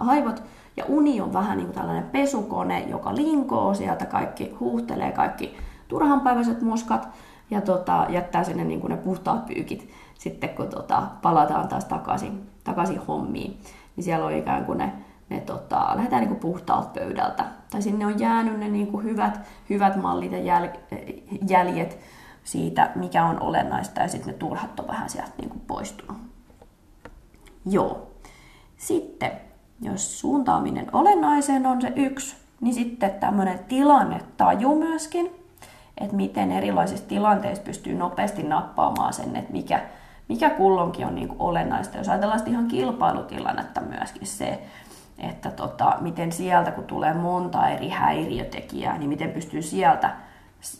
aivot 0.00 0.42
ja 0.76 0.84
uni 0.88 1.20
on 1.20 1.32
vähän 1.32 1.56
niin 1.56 1.66
kuin 1.66 1.74
tällainen 1.74 2.10
pesukone, 2.10 2.80
joka 2.80 3.14
linkoo 3.14 3.74
sieltä 3.74 4.06
kaikki, 4.06 4.56
huuhtelee 4.60 5.12
kaikki 5.12 5.56
turhanpäiväiset 5.88 6.62
muskat 6.62 7.08
ja 7.50 7.60
tota, 7.60 8.06
jättää 8.08 8.44
sinne 8.44 8.64
niin 8.64 8.80
kuin 8.80 8.90
ne 8.90 8.96
puhtaat 8.96 9.46
pyykit 9.46 9.90
sitten, 10.18 10.50
kun 10.50 10.68
tota, 10.68 11.02
palataan 11.22 11.68
taas 11.68 11.84
takaisin, 11.84 12.46
takaisin 12.64 12.98
hommiin. 12.98 13.60
Niin 13.96 14.04
siellä 14.04 14.26
on 14.26 14.32
ikään 14.32 14.64
kuin 14.64 14.78
ne, 14.78 14.92
ne 15.28 15.40
tota, 15.40 15.92
lähdetään 15.94 16.24
niin 16.24 16.36
puhtaalta 16.36 17.00
pöydältä. 17.00 17.44
Tai 17.70 17.82
sinne 17.82 18.06
on 18.06 18.18
jäänyt 18.18 18.58
ne 18.58 18.68
niin 18.68 19.02
hyvät, 19.02 19.40
hyvät 19.70 19.96
mallit 19.96 20.32
ja 20.32 20.38
jäl, 20.38 20.68
jäljet, 21.48 21.98
siitä, 22.44 22.90
mikä 22.94 23.24
on 23.24 23.40
olennaista, 23.40 24.00
ja 24.00 24.08
sitten 24.08 24.32
ne 24.32 24.38
turhat 24.38 24.80
on 24.80 24.88
vähän 24.88 25.10
sieltä 25.10 25.32
niin 25.40 25.62
poistunut. 25.66 26.16
Joo. 27.66 28.10
Sitten, 28.76 29.32
jos 29.80 30.20
suuntaaminen 30.20 30.86
olennaiseen 30.92 31.66
on 31.66 31.80
se 31.80 31.92
yksi, 31.96 32.36
niin 32.60 32.74
sitten 32.74 33.10
tämmöinen 33.10 33.58
tilannetaju 33.58 34.78
myöskin, 34.78 35.30
että 36.00 36.16
miten 36.16 36.52
erilaisissa 36.52 37.08
tilanteissa 37.08 37.64
pystyy 37.64 37.94
nopeasti 37.94 38.42
nappaamaan 38.42 39.12
sen, 39.12 39.36
että 39.36 39.52
mikä, 39.52 39.82
mikä 40.28 40.50
kullonkin 40.50 41.06
on 41.06 41.14
niin 41.14 41.28
kuin 41.28 41.40
olennaista. 41.40 41.98
Jos 41.98 42.08
ajatellaan 42.08 42.40
ihan 42.46 42.68
kilpailutilannetta 42.68 43.80
myöskin 43.80 44.26
se, 44.26 44.62
että 45.18 45.50
tota, 45.50 45.96
miten 46.00 46.32
sieltä, 46.32 46.70
kun 46.70 46.84
tulee 46.84 47.14
monta 47.14 47.68
eri 47.68 47.88
häiriötekijää, 47.88 48.98
niin 48.98 49.08
miten 49.08 49.30
pystyy 49.30 49.62
sieltä 49.62 50.10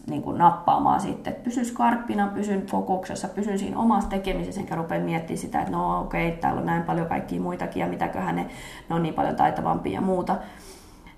niin 0.06 0.22
kuin 0.22 0.38
nappaamaan 0.38 1.00
sitten, 1.00 1.32
että 1.32 1.44
pysyn 1.44 1.64
skarppina, 1.64 2.30
pysyn 2.34 2.66
fokuksessa, 2.66 3.28
pysyn 3.28 3.58
siinä 3.58 3.78
omassa 3.78 4.10
tekemisessä, 4.10 4.60
enkä 4.60 4.74
rupea 4.74 5.00
miettimään 5.00 5.38
sitä, 5.38 5.60
että 5.60 5.72
no 5.72 6.00
okei, 6.00 6.28
okay, 6.28 6.40
täällä 6.40 6.60
on 6.60 6.66
näin 6.66 6.82
paljon 6.82 7.06
kaikkia 7.06 7.40
muitakin 7.40 7.80
ja 7.80 7.86
mitäköhän 7.86 8.36
ne, 8.36 8.46
ne 8.88 8.94
on 8.94 9.02
niin 9.02 9.14
paljon 9.14 9.36
taitavampia 9.36 9.92
ja 9.92 10.00
muuta. 10.00 10.36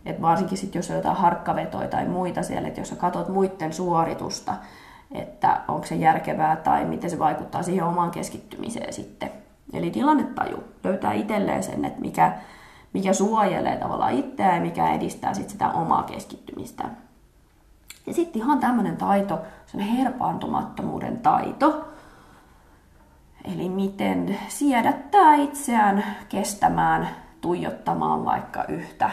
Et 0.06 0.22
varsinkin 0.22 0.58
sitten, 0.58 0.78
jos 0.78 0.90
on 0.90 0.96
jotain 0.96 1.16
harkkavetoja 1.16 1.88
tai 1.88 2.08
muita 2.08 2.42
siellä, 2.42 2.68
että 2.68 2.80
jos 2.80 2.88
sä 2.88 2.96
katsot 2.96 3.28
muiden 3.28 3.72
suoritusta, 3.72 4.54
että 5.12 5.60
onko 5.68 5.86
se 5.86 5.94
järkevää 5.94 6.56
tai 6.56 6.84
miten 6.84 7.10
se 7.10 7.18
vaikuttaa 7.18 7.62
siihen 7.62 7.84
omaan 7.84 8.10
keskittymiseen 8.10 8.92
sitten. 8.92 9.30
Eli 9.72 9.90
tilannetaju 9.90 10.64
löytää 10.84 11.12
itselleen 11.12 11.62
sen, 11.62 11.84
että 11.84 12.00
mikä, 12.00 12.32
mikä 12.96 13.12
suojelee 13.12 13.76
tavallaan 13.76 14.12
itseä 14.12 14.54
ja 14.54 14.60
mikä 14.60 14.92
edistää 14.92 15.34
sit 15.34 15.50
sitä 15.50 15.70
omaa 15.70 16.02
keskittymistä. 16.02 16.84
Ja 18.06 18.14
sitten 18.14 18.42
ihan 18.42 18.60
tämmöinen 18.60 18.96
taito, 18.96 19.38
se 19.66 19.76
on 19.76 19.82
herpaantumattomuuden 19.82 21.18
taito. 21.18 21.88
Eli 23.44 23.68
miten 23.68 24.38
siedättää 24.48 25.34
itseään 25.34 26.04
kestämään, 26.28 27.08
tuijottamaan 27.40 28.24
vaikka 28.24 28.64
yhtä 28.64 29.10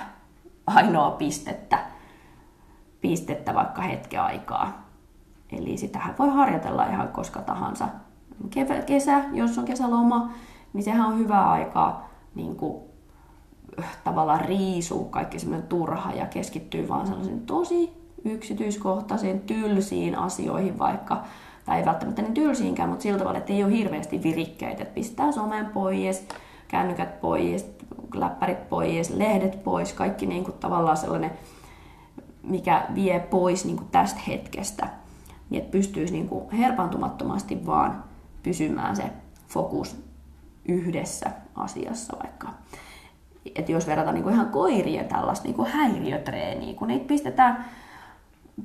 ainoa 0.67 1.12
pistettä, 1.12 1.80
pistettä 3.02 3.54
vaikka 3.54 3.82
hetken 3.82 4.22
aikaa. 4.22 4.88
Eli 5.52 5.78
sitähän 5.78 6.15
voi 6.19 6.30
harjoitella 6.30 6.86
ihan 6.86 7.08
koska 7.08 7.41
tahansa. 7.41 7.88
Kesä, 8.86 9.24
jos 9.34 9.58
on 9.58 9.65
kesäloma, 9.65 10.30
niin 10.74 10.84
sehän 10.84 11.08
on 11.08 11.17
hyvä 11.19 11.50
aikaa 11.52 12.10
niin 12.36 12.56
kuin, 12.56 12.93
tavallaan 14.04 14.46
riisua 14.46 15.08
kaikki 15.10 15.40
semmoinen 15.40 15.68
turha 15.68 16.12
ja 16.12 16.26
keskittyy 16.26 16.90
vaan 16.90 17.08
sellaisen 17.08 17.42
tosi 17.42 17.94
yksityiskohtaisiin, 18.26 19.42
tylsiin 19.42 20.18
asioihin 20.18 20.80
vaikka, 20.80 21.24
tai 21.66 21.80
ei 21.80 21.86
välttämättä 21.86 22.22
niin 22.22 22.34
tylsiinkään, 22.34 22.90
mutta 22.90 23.04
sillä 23.04 23.20
tavalla, 23.20 23.38
että 23.38 23.54
ei 23.54 23.64
ole 23.64 23.72
hirveästi 23.72 24.24
virikkeitä, 24.24 24.82
että 24.84 24.94
pistää 24.94 25.32
somen 25.32 25.66
pois, 25.66 26.28
kännykät 26.68 27.22
pois, 27.22 27.66
läppärit 28.14 28.70
pois, 28.70 29.10
lehdet 29.10 29.64
pois, 29.64 29.94
kaikki 29.94 30.26
niin 30.26 30.44
kuin 30.44 30.58
tavallaan 30.58 30.98
sellainen, 30.98 31.32
mikä 32.44 32.88
vie 32.96 33.20
pois 33.20 33.66
niin 33.66 33.78
kuin 33.78 33.90
tästä 33.92 34.20
hetkestä, 34.28 34.90
niin 35.50 35.62
että 35.62 35.72
pystyisi 35.72 36.14
niin 36.14 36.30
kuin 36.30 36.52
herpantumattomasti 36.52 37.66
vaan 37.66 38.04
pysymään 38.44 38.96
se 38.96 39.04
fokus 39.48 39.96
yhdessä 40.68 41.32
asiassa 41.56 42.18
vaikka. 42.24 42.50
Että 43.56 43.72
jos 43.72 43.88
verrataan 43.88 44.16
niin 44.16 44.24
kuin 44.24 44.36
ihan 44.36 44.50
koirien 44.50 45.06
tällaista 45.06 45.48
niin 45.48 45.56
kuin 45.56 45.70
häiriötreeniä, 45.70 46.74
kun 46.74 46.88
niitä 46.88 47.08
pistetään 47.08 47.66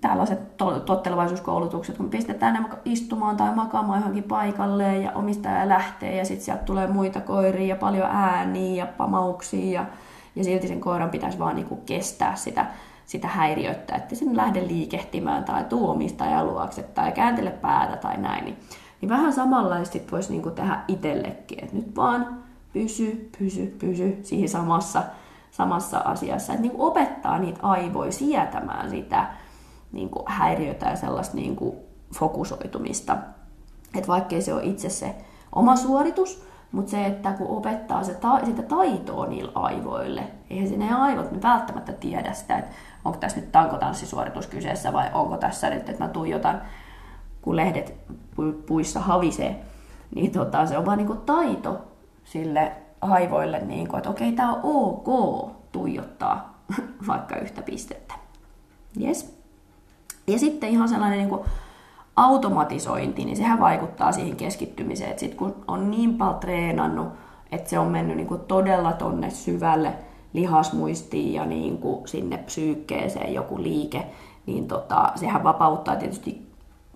tällaiset 0.01 0.57
to- 0.57 0.81
tottelevaisuuskoulutukset, 0.81 1.97
kun 1.97 2.11
pistetään 2.11 2.55
ne 2.55 2.79
istumaan 2.85 3.37
tai 3.37 3.55
makaamaan 3.55 3.99
johonkin 3.99 4.25
paikalle 4.25 4.97
ja 4.97 5.13
omistaja 5.13 5.69
lähtee 5.69 6.17
ja 6.17 6.25
sitten 6.25 6.45
sieltä 6.45 6.63
tulee 6.63 6.87
muita 6.87 7.21
koiria 7.21 7.67
ja 7.67 7.77
paljon 7.77 8.09
ääniä 8.11 8.85
ja 8.85 8.93
pamauksia 8.97 9.81
ja, 9.81 9.87
ja 10.37 10.45
silti 10.45 10.69
sen 10.69 10.81
koiran 10.81 11.11
pitäisi 11.11 11.39
vaan 11.39 11.57
niinku 11.57 11.77
kestää 11.77 12.37
sitä, 12.37 12.67
sitä 13.07 13.29
häiriötä, 13.29 13.97
että 13.97 14.15
sen 14.15 14.37
lähde 14.37 14.67
liikehtimään 14.67 15.45
tai 15.45 15.65
tuu 15.65 15.91
omistajan 15.91 16.47
luokse 16.47 16.83
tai 16.83 17.13
kääntele 17.13 17.51
päätä 17.51 17.97
tai 17.97 18.17
näin. 18.17 18.45
Niin, 18.45 18.57
niin 19.01 19.09
vähän 19.09 19.33
samanlaista 19.33 19.99
voisi 20.13 20.33
niinku 20.33 20.51
tehdä 20.51 20.81
itsellekin, 20.89 21.65
että 21.65 21.77
nyt 21.77 21.97
vaan 21.97 22.48
pysy, 22.73 23.31
pysy, 23.39 23.67
pysy 23.67 24.19
siihen 24.23 24.49
samassa, 24.49 25.03
samassa 25.51 25.99
asiassa. 25.99 26.53
Että 26.53 26.63
niinku 26.63 26.87
opettaa 26.87 27.39
niitä 27.39 27.61
aivoja 27.63 28.13
sietämään 28.13 28.91
sitä, 28.91 29.27
niin 29.93 30.11
kuin 30.11 30.23
häiriötä 30.27 30.87
ja 30.87 30.97
sellaista 30.97 31.37
niin 31.37 31.57
kuin 31.57 31.77
fokusoitumista. 32.15 33.17
Että 33.95 34.09
vaikkei 34.09 34.43
se 34.43 34.55
ole 34.55 34.65
itse 34.65 34.89
se 34.89 35.15
oma 35.53 35.77
suoritus, 35.77 36.49
mutta 36.73 36.91
se, 36.91 37.07
että 37.07 37.33
kun 37.33 37.57
opettaa 37.57 38.05
se 38.05 38.15
ta- 38.15 38.45
sitä 38.45 38.63
taitoa 38.63 39.27
niille 39.27 39.53
aivoille, 39.55 40.23
eihän 40.51 40.69
sinne 40.69 40.95
aivot 40.95 41.33
ne 41.33 41.43
välttämättä 41.43 41.93
tiedä 41.93 42.33
sitä, 42.33 42.59
että 42.59 42.75
onko 43.05 43.19
tässä 43.19 43.41
nyt 43.41 43.53
tankotanssisuoritus 43.53 44.47
kyseessä 44.47 44.93
vai 44.93 45.11
onko 45.15 45.37
tässä 45.37 45.71
nyt, 45.71 45.89
että 45.89 46.05
mä 46.05 46.11
tuijotan, 46.11 46.63
kun 47.43 47.57
lehdet 47.57 47.95
puissa 48.67 49.01
havisee, 49.01 49.65
niin 50.15 50.31
tota, 50.31 50.67
se 50.67 50.79
on 50.79 50.87
vaan 50.87 50.99
niin 50.99 51.19
taito 51.27 51.88
sille 52.33 52.73
aivoille, 53.01 53.61
niin 53.61 53.89
kuin, 53.89 53.99
että 53.99 54.11
okei, 54.11 54.33
tämä 54.33 54.53
on 54.53 54.61
ok 54.65 55.51
tuijottaa 55.73 56.63
vaikka 57.09 57.37
yhtä 57.37 57.63
pistettä. 57.63 58.15
Yes. 59.01 59.39
Ja 60.27 60.39
sitten 60.39 60.71
ihan 60.71 60.89
sellainen 60.89 61.19
niin 61.19 61.29
kuin 61.29 61.45
automatisointi, 62.17 63.25
niin 63.25 63.37
sehän 63.37 63.61
vaikuttaa 63.61 64.13
siihen 64.13 64.37
keskittymiseen. 64.37 65.11
Että 65.11 65.21
sit 65.21 65.35
kun 65.35 65.65
on 65.69 65.91
niin 65.91 66.15
paljon 66.15 66.39
treenannut, 66.39 67.09
että 67.53 67.71
se 67.71 67.79
on 67.79 67.87
mennyt 67.87 68.17
niin 68.17 68.27
kuin 68.27 68.41
todella 68.41 68.93
tonne 68.93 69.31
syvälle 69.31 69.95
lihasmuistiin 70.33 71.35
ja 71.35 71.47
niin 71.47 71.79
kuin 71.79 72.09
sinne 72.09 72.37
psyykkeeseen 72.37 73.35
joku 73.35 73.63
liike, 73.63 74.07
niin 74.47 74.69
tota, 74.69 75.13
sehän 75.15 75.45
vapauttaa 75.45 75.97
tietysti 75.97 76.53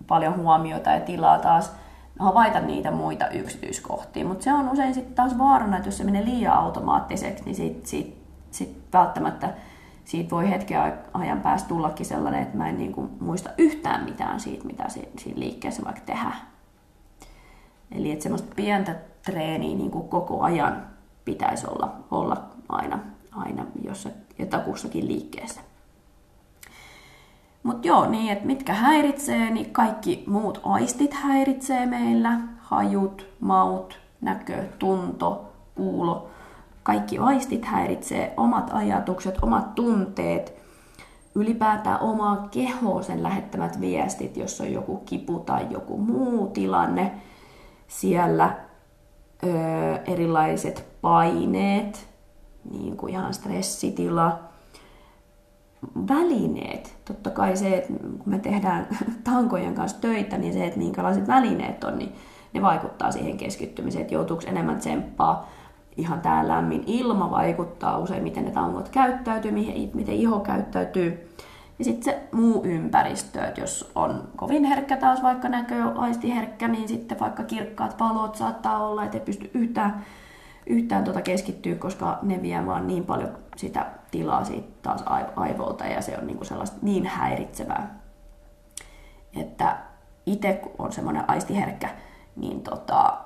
paljon 0.07 0.37
huomiota 0.37 0.89
ja 0.89 0.99
tilaa 0.99 1.37
taas 1.39 1.71
havaita 2.19 2.59
niitä 2.59 2.91
muita 2.91 3.27
yksityiskohtia. 3.27 4.25
Mutta 4.25 4.43
se 4.43 4.53
on 4.53 4.69
usein 4.69 4.93
sitten 4.93 5.15
taas 5.15 5.37
vaarana, 5.37 5.77
että 5.77 5.87
jos 5.87 5.97
se 5.97 6.03
menee 6.03 6.25
liian 6.25 6.53
automaattiseksi, 6.53 7.43
niin 7.43 7.55
sitten 7.55 7.87
sit, 7.87 8.17
sit 8.51 8.83
välttämättä 8.93 9.53
siitä 10.05 10.29
voi 10.29 10.49
hetken 10.49 10.93
ajan 11.13 11.41
päästä 11.41 11.67
tullakin 11.67 12.05
sellainen, 12.05 12.41
että 12.41 12.57
mä 12.57 12.69
en 12.69 12.77
niin 12.77 12.91
kuin 12.91 13.09
muista 13.19 13.49
yhtään 13.57 14.03
mitään 14.03 14.39
siitä, 14.39 14.65
mitä 14.65 14.89
siinä 14.89 15.39
liikkeessä 15.39 15.83
vaikka 15.85 16.01
tehdään. 16.05 16.37
Eli 17.91 18.11
että 18.11 18.23
semmoista 18.23 18.55
pientä 18.55 18.95
treeniä 19.25 19.77
niin 19.77 19.91
koko 19.91 20.41
ajan 20.41 20.87
pitäisi 21.25 21.67
olla, 21.67 21.95
olla 22.11 22.43
aina, 22.69 22.99
aina 23.31 23.65
jossa, 23.83 24.09
jotakussakin 24.39 25.07
liikkeessä. 25.07 25.61
Mutta 27.63 27.87
joo, 27.87 28.09
niin 28.09 28.31
että 28.31 28.45
mitkä 28.45 28.73
häiritsee, 28.73 29.49
niin 29.49 29.73
kaikki 29.73 30.23
muut 30.27 30.61
aistit 30.63 31.13
häiritsee 31.13 31.85
meillä. 31.85 32.39
Hajut, 32.57 33.27
maut, 33.39 33.99
näkö, 34.21 34.63
tunto, 34.79 35.53
kuulo. 35.75 36.29
Kaikki 36.83 37.17
aistit 37.17 37.65
häiritsee 37.65 38.33
omat 38.37 38.69
ajatukset, 38.73 39.37
omat 39.41 39.75
tunteet, 39.75 40.53
ylipäätään 41.35 41.99
omaa 41.99 42.47
kehoa 42.51 43.01
sen 43.01 43.23
lähettämät 43.23 43.81
viestit, 43.81 44.37
jos 44.37 44.61
on 44.61 44.73
joku 44.73 44.97
kipu 44.97 45.39
tai 45.39 45.67
joku 45.69 45.97
muu 45.97 46.47
tilanne 46.47 47.11
siellä, 47.87 48.57
öö, 49.43 49.95
erilaiset 50.07 50.85
paineet, 51.01 52.07
niin 52.71 52.97
kuin 52.97 53.13
ihan 53.13 53.33
stressitila, 53.33 54.39
välineet. 56.09 56.95
Totta 57.05 57.29
kai 57.29 57.57
se, 57.57 57.77
että 57.77 57.93
kun 57.93 58.21
me 58.25 58.39
tehdään 58.39 58.87
tankojen 59.23 59.75
kanssa 59.75 60.01
töitä, 60.01 60.37
niin 60.37 60.53
se, 60.53 60.65
että 60.65 60.79
minkälaiset 60.79 61.27
välineet 61.27 61.83
on, 61.83 61.97
niin 61.97 62.15
ne 62.53 62.61
vaikuttaa 62.61 63.11
siihen 63.11 63.37
keskittymiseen, 63.37 64.01
että 64.01 64.13
joutuuko 64.13 64.43
enemmän 64.47 64.79
tsemppaa. 64.79 65.49
Ihan 65.97 66.21
tämä 66.21 66.47
lämmin 66.47 66.83
ilma 66.87 67.31
vaikuttaa 67.31 67.97
usein, 67.97 68.23
miten 68.23 68.45
ne 68.45 68.51
tangot 68.51 68.89
käyttäytyy, 68.89 69.51
miten 69.93 70.15
iho 70.15 70.39
käyttäytyy. 70.39 71.29
Ja 71.79 71.85
sitten 71.85 72.03
se 72.03 72.23
muu 72.31 72.63
ympäristö, 72.65 73.43
että 73.43 73.61
jos 73.61 73.91
on 73.95 74.23
kovin 74.35 74.63
herkkä 74.63 74.97
taas 74.97 75.23
vaikka 75.23 75.49
näköaistiherkkä, 75.49 76.67
niin 76.67 76.87
sitten 76.87 77.19
vaikka 77.19 77.43
kirkkaat 77.43 77.99
valot 77.99 78.35
saattaa 78.35 78.87
olla, 78.87 79.05
että 79.05 79.17
ei 79.17 79.25
pysty 79.25 79.51
yhtään 79.53 80.03
yhtään 80.67 81.03
tuota 81.03 81.21
keskittyä, 81.21 81.75
koska 81.75 82.19
ne 82.21 82.41
vie 82.41 82.65
vaan 82.65 82.87
niin 82.87 83.05
paljon 83.05 83.29
sitä 83.55 83.85
tilaa 84.13 84.43
siitä 84.43 84.67
taas 84.81 85.03
aivolta 85.35 85.85
ja 85.85 86.01
se 86.01 86.17
on 86.17 86.27
niin 86.27 86.37
kuin 86.37 86.47
sellaista 86.47 86.77
niin 86.81 87.05
häiritsevää, 87.05 87.99
että 89.35 89.77
itse 90.25 90.53
kun 90.53 90.71
on 90.77 90.91
semmoinen 90.91 91.29
aistiherkkä, 91.29 91.89
niin 92.35 92.61
tota, 92.61 93.17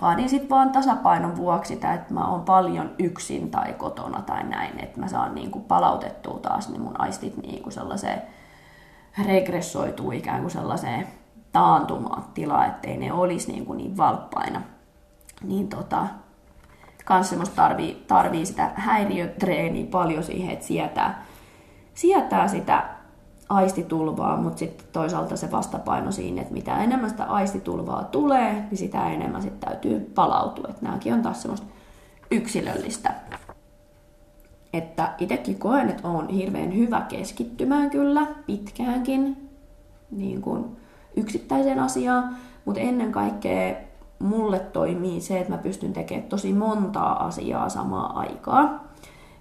vaadin 0.00 0.28
sitten 0.28 0.50
vaan 0.50 0.72
tasapainon 0.72 1.36
vuoksi 1.36 1.74
sitä, 1.74 1.94
että 1.94 2.14
mä 2.14 2.28
oon 2.28 2.42
paljon 2.42 2.94
yksin 2.98 3.50
tai 3.50 3.72
kotona 3.72 4.22
tai 4.22 4.44
näin, 4.44 4.84
että 4.84 5.00
mä 5.00 5.08
saan 5.08 5.34
niin 5.34 5.50
kuin 5.50 5.64
palautettua 5.64 6.38
taas 6.38 6.68
niin 6.68 6.80
mun 6.82 7.00
aistit 7.00 7.36
niin 7.36 7.62
kuin 7.62 7.72
sellaiseen 7.72 8.22
regressoituu 9.26 10.12
ikään 10.12 10.40
kuin 10.40 10.50
sellaiseen 10.50 11.08
taantumaan 11.52 12.24
tilaa, 12.34 12.66
ettei 12.66 12.96
ne 12.96 13.12
olisi 13.12 13.52
niin, 13.52 13.66
kuin 13.66 13.76
niin 13.76 13.96
valppaina. 13.96 14.62
Niin 15.42 15.68
tota, 15.68 16.06
kans 17.04 17.28
semmoista 17.28 17.56
tarvii, 17.56 18.04
tarvii 18.06 18.46
sitä 18.46 18.70
häiriötreeniä 18.74 19.86
paljon 19.90 20.22
siihen, 20.22 20.52
että 20.52 20.66
sietää, 20.66 21.26
sietää 21.94 22.48
sitä 22.48 22.84
aistitulvaa, 23.48 24.36
mutta 24.36 24.58
sitten 24.58 24.86
toisaalta 24.92 25.36
se 25.36 25.50
vastapaino 25.50 26.12
siinä, 26.12 26.42
että 26.42 26.54
mitä 26.54 26.82
enemmän 26.82 27.10
sitä 27.10 27.24
aistitulvaa 27.24 28.04
tulee, 28.04 28.52
niin 28.52 28.78
sitä 28.78 29.10
enemmän 29.10 29.42
sitten 29.42 29.70
täytyy 29.70 30.00
palautua. 30.14 30.66
Että 30.70 30.84
nämäkin 30.86 31.14
on 31.14 31.22
taas 31.22 31.42
semmoista 31.42 31.66
yksilöllistä. 32.30 33.14
Että 34.72 35.14
itsekin 35.18 35.58
koen, 35.58 35.88
että 35.88 36.08
on 36.08 36.28
hirveän 36.28 36.76
hyvä 36.76 37.00
keskittymään 37.00 37.90
kyllä 37.90 38.26
pitkäänkin 38.46 39.50
niin 40.10 40.42
kuin 40.42 40.76
yksittäiseen 41.16 41.78
asiaan, 41.78 42.36
mutta 42.64 42.80
ennen 42.80 43.12
kaikkea 43.12 43.76
mulle 44.22 44.58
toimii 44.58 45.20
se, 45.20 45.40
että 45.40 45.52
mä 45.52 45.58
pystyn 45.58 45.92
tekemään 45.92 46.28
tosi 46.28 46.52
montaa 46.52 47.26
asiaa 47.26 47.68
samaan 47.68 48.16
aikaan. 48.16 48.80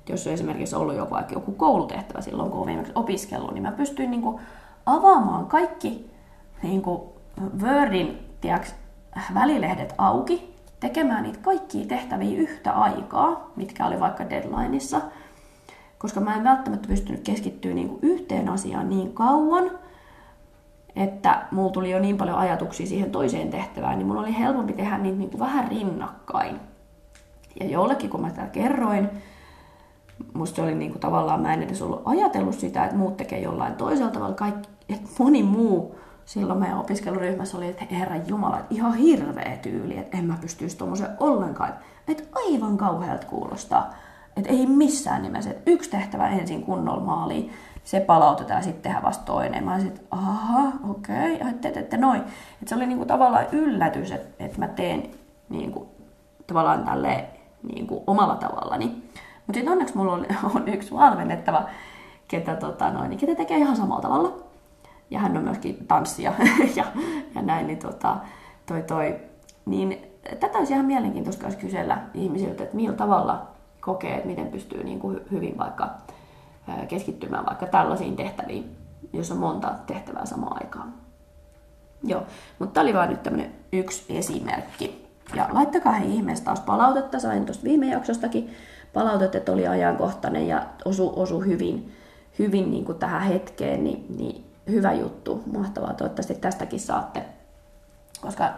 jos 0.10 0.28
on 0.28 0.34
esimerkiksi 0.34 0.76
ollut 0.76 0.96
joku, 0.96 1.16
joku 1.32 1.52
koulutehtävä 1.52 2.22
silloin, 2.22 2.50
kun 2.50 2.60
olen 2.60 2.68
viimeksi 2.68 2.92
opiskellut, 2.96 3.54
niin 3.54 3.64
mä 3.64 3.72
pystyn 3.72 4.12
niin 4.12 4.22
kuin 4.22 4.42
avaamaan 4.86 5.46
kaikki 5.46 6.12
niin 6.64 6.82
kuin 6.82 7.02
Wordin 7.62 8.20
tiiäks, 8.42 8.76
välilehdet 9.34 9.96
auki, 9.98 10.56
tekemään 10.80 11.24
niitä 11.24 11.40
kaikkia 11.42 11.86
tehtäviä 11.86 12.38
yhtä 12.38 12.72
aikaa, 12.72 13.52
mitkä 13.56 13.86
oli 13.86 14.00
vaikka 14.00 14.30
deadlineissa, 14.30 15.02
koska 15.98 16.20
mä 16.20 16.36
en 16.36 16.44
välttämättä 16.44 16.88
pystynyt 16.88 17.22
keskittyä 17.22 17.74
niin 17.74 18.00
yhteen 18.02 18.50
asiaan 18.50 18.90
niin 18.90 19.14
kauan, 19.14 19.72
että 20.96 21.46
mulla 21.52 21.72
tuli 21.72 21.92
jo 21.92 22.00
niin 22.00 22.18
paljon 22.18 22.38
ajatuksia 22.38 22.88
siihen 22.88 23.12
toiseen 23.12 23.50
tehtävään, 23.50 23.98
niin 23.98 24.08
mulla 24.08 24.22
oli 24.22 24.40
helpompi 24.40 24.74
tehdä 24.74 24.98
niitä 24.98 25.18
niin 25.18 25.30
kuin 25.30 25.40
vähän 25.40 25.68
rinnakkain. 25.68 26.60
Ja 27.60 27.66
jollekin, 27.66 28.10
kun 28.10 28.22
mä 28.22 28.30
tätä 28.30 28.48
kerroin, 28.48 29.10
musta 30.34 30.64
oli 30.64 30.76
niin 30.76 30.92
kuin 30.92 31.02
tavallaan, 31.02 31.42
mä 31.42 31.54
en 31.54 31.64
edes 31.64 31.82
ollut 31.82 32.02
ajatellut 32.06 32.56
sitä, 32.56 32.84
että 32.84 32.98
muut 32.98 33.18
tekee 33.18 33.40
jollain 33.40 33.76
toisella 33.76 34.12
tavalla. 34.12 34.36
Kaikki, 34.36 34.70
että 34.90 35.10
moni 35.20 35.44
muu 35.44 35.96
silloin 36.26 36.60
meidän 36.60 36.80
opiskeluryhmässä 36.80 37.58
oli, 37.58 37.68
että 37.68 37.86
herra 37.92 38.16
Jumala, 38.28 38.60
että 38.60 38.76
ihan 38.76 38.94
hirveä 38.94 39.58
tyyli, 39.62 39.98
että 39.98 40.18
en 40.18 40.26
mä 40.26 40.38
pystyisi 40.42 40.78
tuommoiseen 40.78 41.12
ollenkaan. 41.20 41.74
Että 42.08 42.24
aivan 42.36 42.78
kauhealta 42.78 43.28
kuulostaa. 43.28 43.94
Että 44.38 44.50
ei 44.50 44.66
missään 44.66 45.22
nimessä, 45.22 45.50
että 45.50 45.72
yksi 45.72 45.90
tehtävä 45.90 46.30
ensin 46.30 46.64
kunnolla 46.64 47.04
maaliin 47.04 47.52
se 47.84 48.00
palautetaan 48.00 48.60
ja 48.60 48.64
sitten 48.64 48.82
tehdään 48.82 49.04
vasta 49.04 49.26
toinen. 49.26 49.64
Mä 49.64 49.74
olisin, 49.74 49.92
että 49.92 50.02
aha, 50.12 50.72
okei, 50.90 51.36
okay, 51.36 51.50
että 51.50 51.72
teette 51.72 51.98
noin. 51.98 52.22
Et 52.62 52.68
se 52.68 52.76
oli 52.76 52.88
niinku 52.88 53.06
tavallaan 53.06 53.46
yllätys, 53.52 54.12
että, 54.12 54.46
että 54.46 54.60
mä 54.60 54.68
teen 54.68 55.10
niinku, 55.50 55.90
tavallaan 56.48 56.84
tälle 56.84 57.26
niinku, 57.74 58.04
omalla 58.08 58.36
tavallani. 58.36 58.86
Mutta 59.48 59.54
sitten 59.54 59.72
onneksi 59.72 59.98
mulla 59.98 60.14
on, 60.14 60.26
on 60.56 60.68
yksi 60.68 60.92
valmennettava, 60.92 61.64
ketä, 62.28 62.56
tota, 62.56 62.92
noin, 62.92 63.10
niin, 63.10 63.20
ketä 63.20 63.36
tekee 63.36 63.58
ihan 63.58 63.76
samalla 63.76 64.02
tavalla. 64.02 64.38
Ja 65.10 65.20
hän 65.20 65.38
on 65.38 65.44
myöskin 65.44 65.88
tanssia 65.88 66.34
ja, 66.76 66.86
ja 67.36 67.42
näin, 67.42 67.68
niin 67.68 67.80
tota, 67.80 68.18
toi, 68.66 68.84
toi, 68.84 69.20
niin 69.66 69.98
tätä 70.40 70.58
olisi 70.58 70.74
ihan 70.74 70.86
mielenkiintoista 70.86 71.48
kysellä 71.60 71.98
ihmisiltä, 72.14 72.64
että 72.64 72.76
millä 72.76 72.96
tavalla 72.96 73.48
kokee, 73.80 74.16
että 74.16 74.28
miten 74.28 74.48
pystyy 74.48 74.84
niin 74.84 75.00
kuin 75.00 75.20
hyvin 75.32 75.58
vaikka 75.58 75.90
keskittymään 76.88 77.46
vaikka 77.46 77.66
tällaisiin 77.66 78.16
tehtäviin, 78.16 78.78
jos 79.14 79.32
on 79.32 79.38
monta 79.38 79.76
tehtävää 79.88 80.26
samaan 80.26 80.64
aikaan. 80.64 80.94
Joo, 82.04 82.24
mutta 82.60 82.74
tämä 82.74 82.84
oli 82.84 82.94
vain 82.94 83.10
nyt 83.10 83.24
tämmöinen 83.24 83.52
yksi 83.72 84.18
esimerkki. 84.18 85.08
Ja 85.36 85.50
laittakaa 85.52 85.94
he 85.94 86.06
ihmeessä 86.06 86.46
taas 86.46 86.60
palautetta, 86.60 87.20
sain 87.20 87.46
tuosta 87.46 87.64
viime 87.64 87.88
jaksostakin 87.88 88.56
palautetta, 88.94 89.38
että 89.38 89.52
oli 89.52 89.68
ajankohtainen 89.68 90.48
ja 90.48 90.66
osu, 90.86 91.14
osu 91.16 91.40
hyvin, 91.40 91.94
hyvin 92.40 92.72
niin 92.72 92.86
kuin 92.86 92.98
tähän 92.98 93.22
hetkeen, 93.22 93.84
niin, 93.84 94.06
niin 94.18 94.46
hyvä 94.70 94.94
juttu, 94.94 95.44
mahtavaa, 95.54 95.94
toivottavasti 95.94 96.36
tästäkin 96.36 96.80
saatte, 96.80 97.26
koska, 98.22 98.50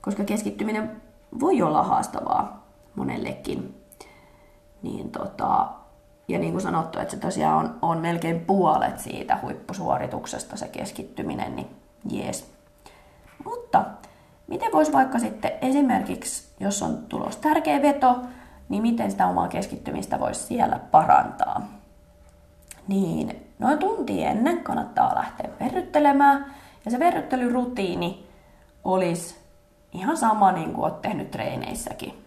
koska 0.00 0.24
keskittyminen 0.24 1.02
voi 1.40 1.62
olla 1.62 1.82
haastavaa 1.82 2.66
monellekin, 2.94 3.84
niin 4.82 5.10
tota, 5.10 5.68
ja 6.32 6.38
niin 6.38 6.52
kuin 6.52 6.62
sanottu, 6.62 6.98
että 6.98 7.14
se 7.14 7.20
tosiaan 7.20 7.58
on, 7.58 7.78
on 7.82 7.98
melkein 7.98 8.40
puolet 8.40 8.98
siitä 8.98 9.38
huippusuorituksesta 9.42 10.56
se 10.56 10.68
keskittyminen, 10.68 11.56
niin 11.56 11.68
jees. 12.10 12.50
Mutta 13.44 13.84
miten 14.46 14.72
voisi 14.72 14.92
vaikka 14.92 15.18
sitten 15.18 15.52
esimerkiksi, 15.62 16.48
jos 16.60 16.82
on 16.82 16.98
tulos 17.08 17.36
tärkeä 17.36 17.82
veto, 17.82 18.16
niin 18.68 18.82
miten 18.82 19.10
sitä 19.10 19.26
omaa 19.26 19.48
keskittymistä 19.48 20.20
voisi 20.20 20.40
siellä 20.40 20.80
parantaa? 20.90 21.62
Niin 22.88 23.52
noin 23.58 23.78
tunti 23.78 24.24
ennen 24.24 24.64
kannattaa 24.64 25.14
lähteä 25.14 25.50
verryttelemään. 25.60 26.54
Ja 26.84 26.90
se 26.90 26.98
verryttelyrutiini 26.98 28.26
olisi 28.84 29.36
ihan 29.92 30.16
sama 30.16 30.52
niin 30.52 30.74
kuin 30.74 30.84
olet 30.84 31.02
tehnyt 31.02 31.30
treeneissäkin. 31.30 32.24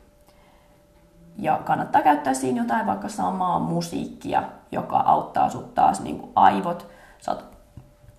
Ja 1.38 1.60
kannattaa 1.66 2.02
käyttää 2.02 2.34
siinä 2.34 2.62
jotain 2.62 2.86
vaikka 2.86 3.10
samaa 3.10 3.60
musiikkia, 3.60 4.44
joka 4.72 4.98
auttaa 4.98 5.50
sut 5.50 5.76
taas 5.76 6.02
niin 6.02 6.20
kuin 6.20 6.32
aivot. 6.36 6.88
Sä 7.20 7.32
oot 7.32 7.46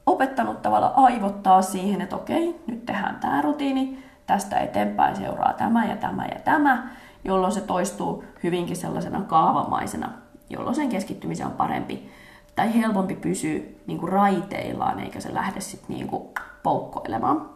opettanut 0.07 0.63
tavalla 0.63 0.93
aivottaa 0.97 1.63
siihen, 1.63 2.01
että 2.01 2.17
okei, 2.17 2.61
nyt 2.67 2.87
tehdään 2.87 3.17
tämä 3.17 3.43
rutiini, 3.43 4.05
tästä 4.27 4.59
eteenpäin 4.59 5.17
seuraa 5.17 5.53
tämä 5.53 5.87
ja 5.87 5.97
tämä 5.97 6.25
ja 6.25 6.41
tämä, 6.45 6.89
jolloin 7.25 7.53
se 7.53 7.61
toistuu 7.61 8.25
hyvinkin 8.43 8.77
sellaisena 8.77 9.23
kaavamaisena, 9.23 10.11
jolloin 10.51 10.77
sen 10.77 10.89
keskittymisen 10.89 11.47
on 11.47 11.53
parempi 11.53 12.11
tai 12.57 12.75
helpompi 12.75 13.15
pysyä 13.15 13.61
niin 13.87 13.99
kuin 13.99 14.13
raiteillaan, 14.13 15.01
eikä 15.01 15.21
se 15.21 15.35
lähde 15.35 15.61
sitten 15.61 15.97
niin 15.97 16.09
kuin 16.09 16.29
poukkoilemaan. 16.63 17.51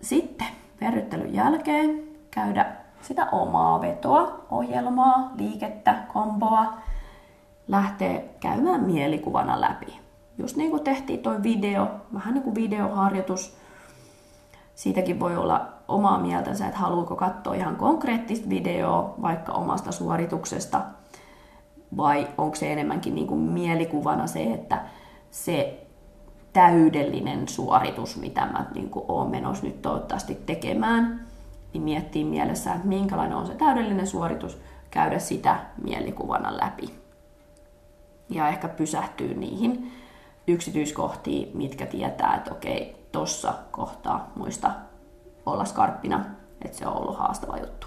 Sitten 0.00 0.46
verryttelyn 0.80 1.34
jälkeen 1.34 2.05
käydä 2.36 2.66
sitä 3.00 3.26
omaa 3.32 3.80
vetoa, 3.80 4.44
ohjelmaa, 4.50 5.30
liikettä, 5.38 5.94
komboa, 6.12 6.74
lähtee 7.68 8.34
käymään 8.40 8.80
mielikuvana 8.80 9.60
läpi. 9.60 10.00
Just 10.38 10.56
niin 10.56 10.70
kuin 10.70 10.84
tehtiin 10.84 11.20
toi 11.20 11.42
video, 11.42 11.88
vähän 12.14 12.34
niin 12.34 12.42
kuin 12.42 12.54
videoharjoitus. 12.54 13.56
Siitäkin 14.74 15.20
voi 15.20 15.36
olla 15.36 15.68
omaa 15.88 16.18
mieltänsä, 16.18 16.66
että 16.66 16.78
haluuko 16.78 17.16
katsoa 17.16 17.54
ihan 17.54 17.76
konkreettista 17.76 18.48
videoa 18.48 19.14
vaikka 19.22 19.52
omasta 19.52 19.92
suorituksesta, 19.92 20.80
vai 21.96 22.28
onko 22.38 22.56
se 22.56 22.72
enemmänkin 22.72 23.14
niin 23.14 23.26
kuin 23.26 23.40
mielikuvana 23.40 24.26
se, 24.26 24.42
että 24.42 24.84
se 25.30 25.86
täydellinen 26.52 27.48
suoritus, 27.48 28.16
mitä 28.16 28.40
mä 28.46 28.66
niin 28.74 28.90
kuin 28.90 29.04
olen 29.08 29.30
menossa 29.30 29.66
nyt 29.66 29.82
toivottavasti 29.82 30.34
tekemään, 30.46 31.26
niin 31.76 31.84
miettii 31.84 32.24
mielessä, 32.24 32.74
että 32.74 32.88
minkälainen 32.88 33.36
on 33.36 33.46
se 33.46 33.54
täydellinen 33.54 34.06
suoritus, 34.06 34.58
käydä 34.90 35.18
sitä 35.18 35.60
mielikuvana 35.84 36.56
läpi. 36.56 36.94
Ja 38.28 38.48
ehkä 38.48 38.68
pysähtyy 38.68 39.34
niihin 39.34 39.92
yksityiskohtiin, 40.48 41.56
mitkä 41.56 41.86
tietää, 41.86 42.36
että 42.36 42.52
okei, 42.52 43.06
tossa 43.12 43.54
kohtaa 43.70 44.32
muista 44.36 44.70
olla 45.46 45.64
skarppina, 45.64 46.24
että 46.64 46.78
se 46.78 46.86
on 46.86 46.96
ollut 46.96 47.18
haastava 47.18 47.58
juttu. 47.58 47.86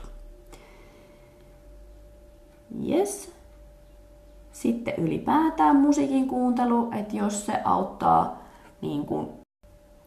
Yes. 2.90 3.34
Sitten 4.52 4.94
ylipäätään 4.98 5.76
musiikin 5.76 6.28
kuuntelu, 6.28 6.92
että 6.92 7.16
jos 7.16 7.46
se 7.46 7.62
auttaa 7.64 8.44
niin 8.82 9.06
kuin, 9.06 9.30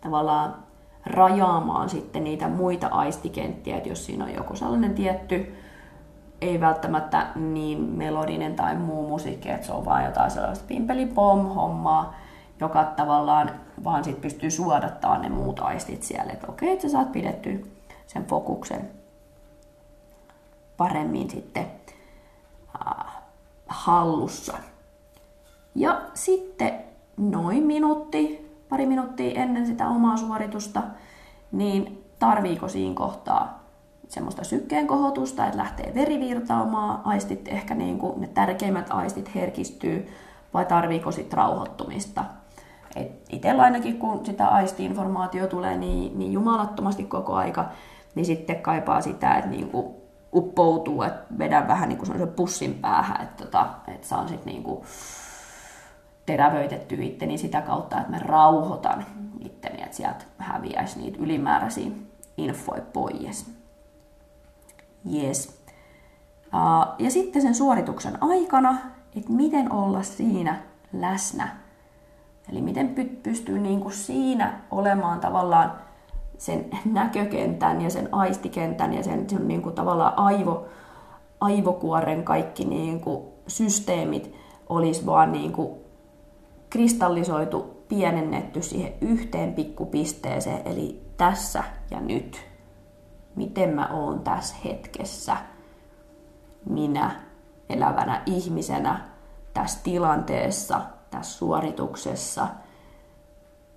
tavallaan 0.01 0.72
rajaamaan 1.07 1.89
sitten 1.89 2.25
niitä 2.25 2.49
muita 2.49 2.87
aistikenttiä, 2.87 3.77
että 3.77 3.89
jos 3.89 4.07
siinä 4.07 4.25
on 4.25 4.35
joku 4.35 4.57
sellainen 4.57 4.95
tietty, 4.95 5.55
ei 6.41 6.61
välttämättä 6.61 7.27
niin 7.35 7.81
melodinen 7.81 8.55
tai 8.55 8.77
muu 8.77 9.09
musiikki, 9.09 9.51
että 9.51 9.67
se 9.67 9.73
on 9.73 9.85
vaan 9.85 10.05
jotain 10.05 10.31
sellaista 10.31 10.65
pimpelipom-hommaa, 10.69 12.15
joka 12.61 12.85
tavallaan 12.85 13.51
vaan 13.85 14.05
sit 14.05 14.21
pystyy 14.21 14.51
suodattaa 14.51 15.19
ne 15.19 15.29
muut 15.29 15.61
aistit 15.61 16.03
siellä, 16.03 16.33
että 16.33 16.47
okei, 16.49 16.73
että 16.73 16.83
sä 16.83 16.93
saat 16.93 17.13
pidetty 17.13 17.73
sen 18.07 18.25
fokuksen 18.25 18.91
paremmin 20.77 21.31
sitten 21.31 21.67
äh, 22.87 23.07
hallussa. 23.67 24.55
Ja 25.75 26.03
sitten 26.15 26.85
noin 27.17 27.63
minuutti 27.63 28.42
pari 28.73 28.87
minuuttia 28.87 29.43
ennen 29.43 29.67
sitä 29.67 29.89
omaa 29.89 30.17
suoritusta, 30.17 30.83
niin 31.53 32.05
tarviiko 32.19 32.69
siinä 32.69 32.95
kohtaa 32.95 33.65
semmoista 34.09 34.45
sykkeen 34.45 34.87
kohotusta, 34.87 35.47
että 35.47 35.59
lähtee 35.59 35.93
veri 35.95 36.21
virtaamaan, 36.21 37.01
aistit 37.05 37.49
ehkä 37.49 37.75
niin 37.75 37.99
kuin 37.99 38.21
ne 38.21 38.27
tärkeimmät 38.27 38.87
aistit 38.91 39.35
herkistyy, 39.35 40.09
vai 40.55 40.65
tarviiko 40.65 41.13
sitten 41.13 41.37
rauhoittumista. 41.37 42.25
Itsellä 43.31 43.63
ainakin, 43.63 43.99
kun 43.99 44.27
sitä 44.27 44.49
aistiinformaatio 44.49 45.47
tulee 45.47 45.77
niin, 45.77 46.19
niin 46.19 46.33
jumalattomasti 46.33 47.05
koko 47.05 47.35
aika, 47.35 47.69
niin 48.15 48.27
sitten 48.27 48.63
kaipaa 48.63 49.01
sitä, 49.01 49.35
että 49.35 49.51
niin 49.51 49.69
kuin 49.69 49.87
uppoutuu, 50.35 51.03
että 51.03 51.25
vedän 51.39 51.69
vähän 51.69 51.89
niin 51.89 51.99
kuin 51.99 52.29
pussin 52.29 52.75
päähän, 52.75 53.23
että, 53.23 53.45
tota, 53.45 53.69
että 53.89 54.09
saan 54.09 54.29
sitten 54.29 54.53
niin 54.53 54.63
kuin 54.63 54.81
terävöitetty 56.27 57.05
itteni 57.05 57.39
sitä 57.39 57.61
kautta, 57.61 57.99
että 58.01 58.11
mä 58.11 58.19
rauhoitan 58.19 59.07
itteni, 59.41 59.83
että 59.83 59.97
sieltä 59.97 60.25
häviäisi 60.39 61.01
niitä 61.01 61.19
ylimääräisiä 61.21 61.91
infoja 62.37 62.83
pois. 62.93 63.53
Yes. 65.15 65.63
Uh, 66.47 66.95
ja 66.99 67.11
sitten 67.11 67.43
sen 67.43 67.55
suorituksen 67.55 68.23
aikana, 68.23 68.79
että 69.17 69.33
miten 69.33 69.73
olla 69.73 70.03
siinä 70.03 70.63
läsnä. 70.93 71.57
Eli 72.53 72.61
miten 72.61 72.95
pystyy 73.23 73.59
niin 73.59 73.81
kuin 73.81 73.95
siinä 73.95 74.61
olemaan 74.71 75.21
tavallaan 75.21 75.73
sen 76.39 76.65
näkökentän 76.85 77.81
ja 77.81 77.91
sen 77.91 78.09
aistikentän 78.13 78.95
ja 78.95 79.03
sen, 79.03 79.31
sen 79.31 79.49
niin 79.49 79.63
kuin 79.63 79.75
tavallaan 79.75 80.19
aivo, 80.19 80.67
aivokuoren 81.41 82.25
kaikki 82.25 82.65
niin 82.65 83.01
kuin 83.01 83.23
systeemit 83.47 84.35
olisi 84.69 85.07
vaan 85.07 85.33
niin 85.33 85.53
kuin 85.53 85.82
kristallisoitu, 86.73 87.85
pienennetty 87.89 88.63
siihen 88.63 88.93
yhteen 89.01 89.55
pikkupisteeseen, 89.55 90.63
eli 90.65 91.03
tässä 91.17 91.65
ja 91.91 92.01
nyt. 92.01 92.47
Miten 93.37 93.71
mä 93.71 93.89
oon 93.93 94.21
tässä 94.21 94.57
hetkessä, 94.65 95.37
minä 96.71 97.21
elävänä 97.69 98.23
ihmisenä, 98.27 99.09
tässä 99.55 99.81
tilanteessa, 99.85 100.81
tässä 101.11 101.39
suorituksessa. 101.39 102.49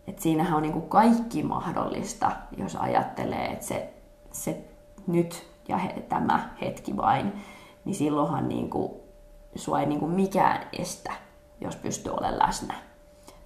Et 0.07 0.19
siinähän 0.19 0.53
on 0.53 0.61
niinku 0.61 0.81
kaikki 0.81 1.43
mahdollista, 1.43 2.31
jos 2.57 2.75
ajattelee, 2.75 3.45
että 3.45 3.65
se, 3.65 3.93
se 4.31 4.65
nyt 5.07 5.47
ja 5.67 5.77
he, 5.77 5.89
tämä 6.09 6.49
hetki 6.61 6.97
vain, 6.97 7.33
niin 7.85 7.95
silloinhan 7.95 8.49
niinku, 8.49 9.03
sua 9.55 9.79
ei 9.79 9.85
niinku 9.85 10.07
mikään 10.07 10.67
estä 10.79 11.11
jos 11.61 11.75
pystyy 11.75 12.13
olemaan 12.13 12.39
läsnä 12.39 12.73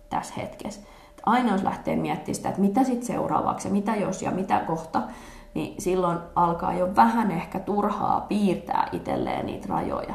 tässä 0.10 0.34
hetkessä. 0.38 0.82
Aina 1.26 1.52
jos 1.52 1.64
lähtee 1.64 1.96
miettimään 1.96 2.36
sitä, 2.36 2.50
että 2.50 2.62
mitä 2.62 2.84
sitten 2.84 3.06
seuraavaksi 3.06 3.68
ja 3.68 3.74
mitä 3.74 3.96
jos 3.96 4.22
ja 4.22 4.32
mitä 4.32 4.60
kohta, 4.60 5.02
niin 5.54 5.82
silloin 5.82 6.18
alkaa 6.36 6.74
jo 6.74 6.96
vähän 6.96 7.32
ehkä 7.32 7.60
turhaa 7.60 8.22
piirtää 8.22 8.90
itselleen 8.92 9.46
niitä 9.46 9.68
rajoja. 9.70 10.14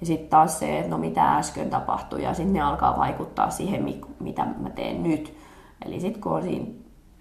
Ja 0.00 0.06
sitten 0.06 0.30
taas 0.30 0.58
se, 0.58 0.78
että 0.78 0.90
no 0.90 0.98
mitä 0.98 1.36
äsken 1.36 1.70
tapahtui 1.70 2.22
ja 2.22 2.34
sitten 2.34 2.52
ne 2.52 2.60
alkaa 2.60 2.96
vaikuttaa 2.96 3.50
siihen, 3.50 3.84
mitä 4.20 4.46
mä 4.58 4.70
teen 4.70 5.02
nyt. 5.02 5.36
Eli 5.84 6.00
sitten 6.00 6.22
kun 6.22 6.32
on 6.32 6.42
siinä 6.42 6.66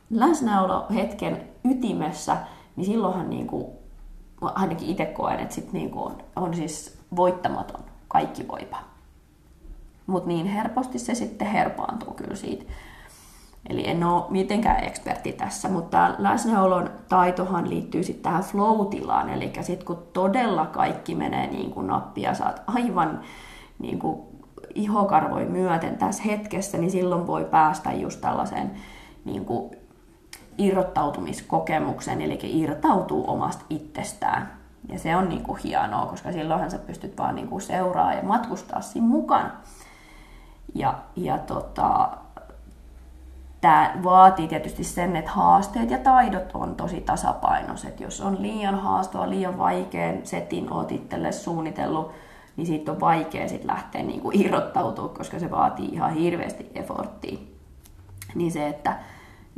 läsnäolo 0.10 0.86
hetken 0.94 1.44
ytimessä, 1.64 2.38
niin 2.76 2.86
silloinhan 2.86 3.30
niin 3.30 3.48
kuin, 3.48 3.66
ainakin 4.42 4.90
itse 4.90 5.06
koen, 5.06 5.40
että 5.40 5.56
sit 5.56 5.74
niin 5.74 5.92
kuin 5.92 6.06
on, 6.06 6.18
on 6.36 6.54
siis 6.54 7.00
voittamaton, 7.16 7.82
kaikki 8.08 8.48
voipa. 8.48 8.95
Mutta 10.08 10.28
niin 10.28 10.46
helposti 10.46 11.00
se 11.00 11.16
sitten 11.16 11.48
herpaantuu 11.48 12.14
kyllä 12.14 12.36
siitä. 12.36 12.66
Eli 13.70 13.90
en 13.90 14.04
ole 14.04 14.24
mitenkään 14.30 14.84
ekspertti 14.84 15.32
tässä, 15.32 15.70
mutta 15.70 16.16
läsnäolon 16.18 16.90
taitohan 17.10 17.70
liittyy 17.70 18.04
sitten 18.04 18.24
tähän 18.24 18.44
flow-tilaan, 18.44 19.30
eli 19.30 19.54
sitten 19.62 19.88
kun 19.88 20.08
todella 20.14 20.66
kaikki 20.66 21.16
menee 21.16 21.48
niin 21.48 21.72
kuin 21.72 21.88
nappia, 21.88 22.34
saat 22.34 22.64
aivan 22.68 23.22
niin 23.80 24.00
kuin 24.00 24.22
ihokarvoi 24.76 25.46
myöten 25.46 25.98
tässä 25.98 26.24
hetkessä, 26.24 26.78
niin 26.78 26.92
silloin 26.92 27.28
voi 27.28 27.46
päästä 27.46 27.94
just 27.94 28.22
tällaiseen 28.22 28.72
niin 29.26 29.46
kuin 29.46 29.76
irrottautumiskokemukseen, 30.58 32.22
eli 32.22 32.40
irtautuu 32.44 33.24
omasta 33.28 33.66
itsestään. 33.70 34.54
Ja 34.90 35.00
se 35.00 35.16
on 35.16 35.30
niin 35.30 35.44
kuin 35.44 35.60
hienoa, 35.64 36.06
koska 36.06 36.32
silloinhan 36.32 36.72
sä 36.72 36.78
pystyt 36.78 37.18
vaan 37.18 37.36
niin 37.36 37.48
kuin 37.48 37.62
seuraa 37.62 38.14
ja 38.14 38.24
matkustaa 38.24 38.82
siinä 38.82 39.08
mukana. 39.08 39.52
Ja, 40.76 40.94
ja 41.16 41.38
tota, 41.38 42.10
tämä 43.62 43.94
vaatii 44.04 44.48
tietysti 44.48 44.84
sen, 44.84 45.16
että 45.16 45.32
haasteet 45.32 45.92
ja 45.92 45.98
taidot 45.98 46.52
on 46.54 46.76
tosi 46.76 47.02
tasapainoiset. 47.02 48.00
Jos 48.00 48.22
on 48.22 48.42
liian 48.42 48.80
haastava, 48.80 49.30
liian 49.30 49.58
vaikean 49.58 50.18
setin 50.24 50.74
oot 50.74 50.92
itselle 50.92 51.32
suunnitellut, 51.32 52.12
niin 52.58 52.68
siitä 52.68 52.92
on 52.92 53.00
vaikea 53.00 53.48
sit 53.48 53.66
lähteä 53.66 54.04
niinku 54.04 54.32
irrottautua, 54.34 55.08
koska 55.08 55.40
se 55.40 55.52
vaatii 55.52 55.90
ihan 55.90 56.14
hirveästi 56.14 56.72
efforttia. 56.76 57.40
Niin 58.36 58.52
se, 58.52 58.68
että 58.68 58.96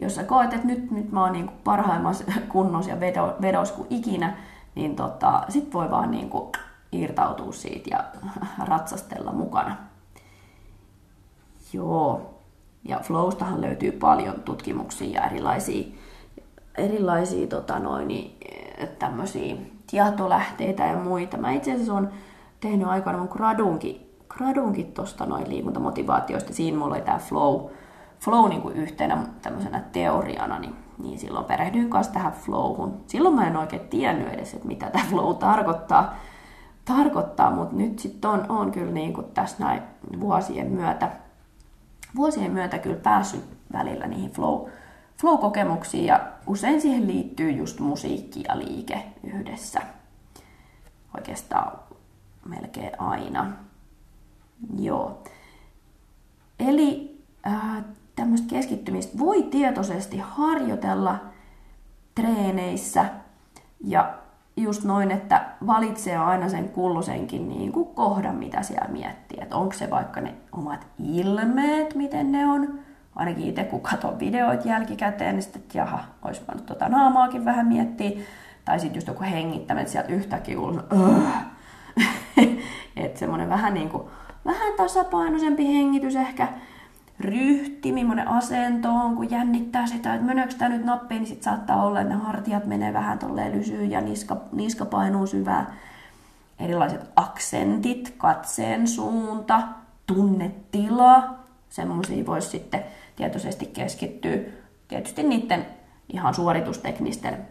jos 0.02 0.16
sä 0.16 0.24
koet, 0.24 0.54
että 0.54 0.68
nyt, 0.68 0.92
nyt 0.92 1.12
mä 1.12 1.24
oon 1.24 1.34
niinku 1.34 1.54
parhaimmassa 1.64 2.24
kunnossa 2.50 2.92
ja 2.92 3.00
vedo, 3.00 3.36
vedos 3.42 3.72
kuin 3.72 3.88
ikinä, 3.90 4.38
niin 4.76 4.96
tota, 4.96 5.44
sit 5.50 5.74
voi 5.74 5.92
vaan 5.92 6.12
niinku 6.12 6.52
irtautua 6.92 7.52
siitä 7.52 7.90
ja 7.92 8.04
ratsastella 8.70 9.32
mukana. 9.32 9.76
Joo. 11.74 12.34
Ja 12.84 13.00
flowstahan 13.04 13.62
löytyy 13.62 13.92
paljon 13.92 14.42
tutkimuksia 14.46 15.22
ja 15.22 15.28
erilaisia, 15.28 15.88
erilaisia 16.78 17.48
tota 17.48 17.80
noin, 17.80 18.38
tämmöisiä 19.00 19.56
tietolähteitä 19.92 20.86
ja 20.86 20.98
muita. 20.98 21.38
Mä 21.38 21.52
itse 21.52 21.74
asiassa 21.74 21.94
on 21.94 22.10
tehnyt 22.60 22.88
aikana 22.88 23.18
mun 23.18 23.30
gradunkin, 23.32 24.16
gradunkin 24.30 24.92
tuosta 24.94 25.26
noin 25.26 25.50
liikuntamotivaatioista. 25.50 26.54
Siinä 26.54 26.78
mulla 26.78 26.96
oli 26.96 27.04
tämä 27.04 27.18
flow, 27.18 27.70
flow 28.20 28.50
niin 28.50 28.62
kuin 28.62 28.76
yhtenä 28.76 29.18
tämmöisenä 29.42 29.80
teoriana, 29.92 30.60
niin, 30.60 30.76
niin 30.98 31.20
silloin 31.20 31.46
perehdyin 31.46 31.90
kanssa 31.90 32.14
tähän 32.14 32.34
flowhun. 32.34 33.02
Silloin 33.08 33.36
mä 33.36 33.48
en 33.48 33.58
oikein 33.58 33.88
tiennyt 33.90 34.34
edes, 34.34 34.54
että 34.54 34.68
mitä 34.68 34.90
tämä 34.90 35.06
flow 35.10 35.36
tarkoittaa, 35.36 36.16
tarkoittaa 36.86 37.52
mutta 37.52 37.76
nyt 37.76 38.00
sitten 38.00 38.32
on, 38.32 38.46
on 38.50 38.72
kyllä 38.72 38.92
niin 38.92 39.14
kuin 39.14 39.28
tässä 39.34 39.64
näin 39.64 39.82
vuosien 40.20 40.68
myötä, 40.68 41.12
vuosien 42.18 42.52
myötä 42.52 42.78
kyllä 42.78 42.96
päässyt 42.96 43.44
välillä 43.74 44.08
niihin 44.08 44.32
flow, 44.32 44.70
flow-kokemuksiin 45.22 46.06
ja 46.06 46.28
usein 46.48 46.82
siihen 46.82 47.08
liittyy 47.08 47.52
just 47.52 47.80
musiikki 47.80 48.44
ja 48.48 48.60
liike 48.60 49.04
yhdessä. 49.24 49.82
Oikeastaan 51.16 51.80
melkein 52.46 53.02
aina. 53.02 53.52
Joo. 54.80 55.24
Eli 56.60 57.22
äh, 57.48 57.84
tämmöistä 58.16 58.48
keskittymistä 58.50 59.20
voi 59.20 59.44
tietoisesti 59.44 60.18
harjoitella 60.18 61.20
treeneissä 62.16 63.06
ja 63.84 64.18
just 64.58 64.84
noin, 64.84 65.12
että 65.12 65.46
valitsee 65.68 66.18
aina 66.18 66.50
sen 66.50 66.70
kullosenkin 66.70 67.50
niin 67.50 67.72
kuin 67.72 67.88
kohdan, 67.96 68.36
mitä 68.36 68.62
siellä 68.62 68.88
miettii. 68.88 69.40
Että 69.42 69.56
onko 69.56 69.74
se 69.74 69.90
vaikka 69.90 70.22
ne 70.22 70.34
omat 70.52 70.88
ilmeet, 71.04 71.96
miten 71.96 72.32
ne 72.32 72.48
on. 72.48 72.80
Ainakin 73.16 73.48
itse 73.48 73.64
kun 73.64 73.82
katson 73.82 74.20
videoita 74.20 74.68
jälkikäteen, 74.68 75.36
niin 75.36 75.44
sitten, 75.44 75.62
että 75.62 75.78
jaha, 75.78 76.00
olisi 76.22 76.42
voinut 76.48 76.66
tuota 76.66 76.90
naamaakin 76.90 77.46
vähän 77.46 77.68
miettiä. 77.68 78.12
Tai 78.66 78.80
sitten 78.80 78.98
just 78.98 79.08
joku 79.08 79.24
hengittäminen, 79.24 79.82
että 79.82 79.92
sieltä 79.92 80.14
yhtäkkiä 80.14 80.56
kuuluu, 80.56 80.80
että 82.96 83.20
semmoinen 83.20 83.50
vähän 83.50 83.74
niin 83.74 83.90
kuin, 83.90 84.04
vähän 84.46 84.74
tasapainoisempi 84.78 85.74
hengitys 85.74 86.16
ehkä, 86.16 86.48
ryhti, 87.20 87.92
millainen 87.92 88.28
asento 88.28 88.90
on, 88.90 89.16
kun 89.16 89.32
jännittää 89.32 89.88
sitä, 89.88 90.14
että 90.14 90.28
meneekö 90.28 90.54
tämä 90.54 90.70
nyt 90.70 90.86
nappiin, 90.86 91.20
niin 91.20 91.28
sitten 91.28 91.44
saattaa 91.44 91.86
olla, 91.86 92.02
että 92.02 92.14
ne 92.14 92.22
hartiat 92.22 92.66
menee 92.66 92.94
vähän 92.94 93.20
tolleen 93.20 93.58
lysyyn 93.58 93.92
ja 93.92 94.02
niska, 94.02 94.38
niska 94.52 94.86
painuu 94.86 95.28
syvää. 95.28 95.76
Erilaiset 96.60 97.10
aksentit, 97.16 98.14
katseen 98.18 98.88
suunta, 98.88 99.62
tunnetila, 100.08 101.36
semmoisia 101.70 102.26
voisi 102.26 102.50
sitten 102.50 102.84
tietoisesti 103.16 103.66
keskittyä. 103.66 104.38
Tietysti 104.88 105.24
niiden 105.24 105.66
ihan 106.14 106.34
suoritusteknisten 106.34 107.48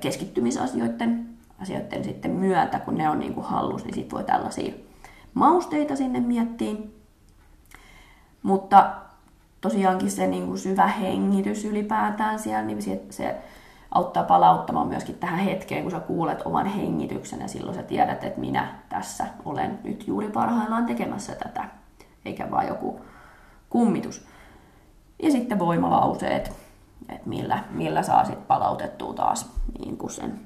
keskittymisasioiden 0.00 1.28
asioiden 1.62 2.04
sitten 2.04 2.30
myötä, 2.30 2.78
kun 2.78 2.94
ne 2.94 3.10
on 3.10 3.18
niin 3.18 3.34
kuin 3.34 3.46
hallus, 3.46 3.84
niin 3.84 3.94
sitten 3.94 4.16
voi 4.16 4.24
tällaisia 4.24 4.74
mausteita 5.34 5.96
sinne 5.96 6.20
miettiä. 6.20 6.74
Mutta 8.42 8.94
tosiaankin 9.60 10.10
se 10.10 10.26
niin 10.26 10.46
kuin 10.46 10.58
syvä 10.58 10.86
hengitys 10.86 11.64
ylipäätään 11.64 12.38
siellä, 12.38 12.62
niin 12.62 12.82
se, 12.82 13.02
se 13.10 13.36
auttaa 13.90 14.24
palauttamaan 14.24 14.88
myöskin 14.88 15.14
tähän 15.14 15.38
hetkeen, 15.38 15.82
kun 15.82 15.90
sä 15.90 16.00
kuulet 16.00 16.42
oman 16.44 16.66
hengityksen 16.66 17.40
ja 17.40 17.48
silloin 17.48 17.76
sä 17.76 17.82
tiedät, 17.82 18.24
että 18.24 18.40
minä 18.40 18.74
tässä 18.88 19.26
olen 19.44 19.78
nyt 19.84 20.06
juuri 20.06 20.28
parhaillaan 20.30 20.86
tekemässä 20.86 21.34
tätä, 21.34 21.64
eikä 22.24 22.50
vaan 22.50 22.68
joku 22.68 23.00
kummitus. 23.70 24.26
Ja 25.22 25.30
sitten 25.30 25.58
voimalauseet, 25.58 26.52
että 27.08 27.28
millä, 27.28 27.64
millä 27.70 28.02
saa 28.02 28.24
sitten 28.24 28.46
palautettua 28.46 29.14
taas 29.14 29.50
niin 29.78 29.96
kuin 29.96 30.10
sen, 30.10 30.40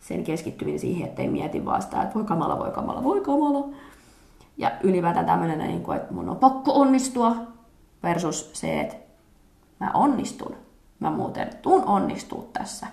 sen 0.00 0.24
keskittyminen 0.24 0.80
siihen, 0.80 1.08
ettei 1.08 1.28
mieti 1.28 1.64
vaan 1.64 1.82
sitä, 1.82 2.02
että 2.02 2.14
voi 2.14 2.24
kamala, 2.24 2.58
voi 2.58 2.70
kamala, 2.70 3.04
voi 3.04 3.20
kamala. 3.20 3.68
Ja 4.56 4.72
ylipäätään 4.82 5.26
tämmöinen, 5.26 5.60
että 5.60 6.14
mun 6.14 6.28
on 6.28 6.36
pakko 6.36 6.72
onnistua, 6.72 7.36
versus 8.02 8.50
se, 8.52 8.80
että 8.80 8.96
mä 9.80 9.90
onnistun. 9.94 10.56
Mä 11.00 11.10
muuten 11.10 11.50
tuun 11.62 11.84
onnistua 11.84 12.44
tässä. 12.52 12.86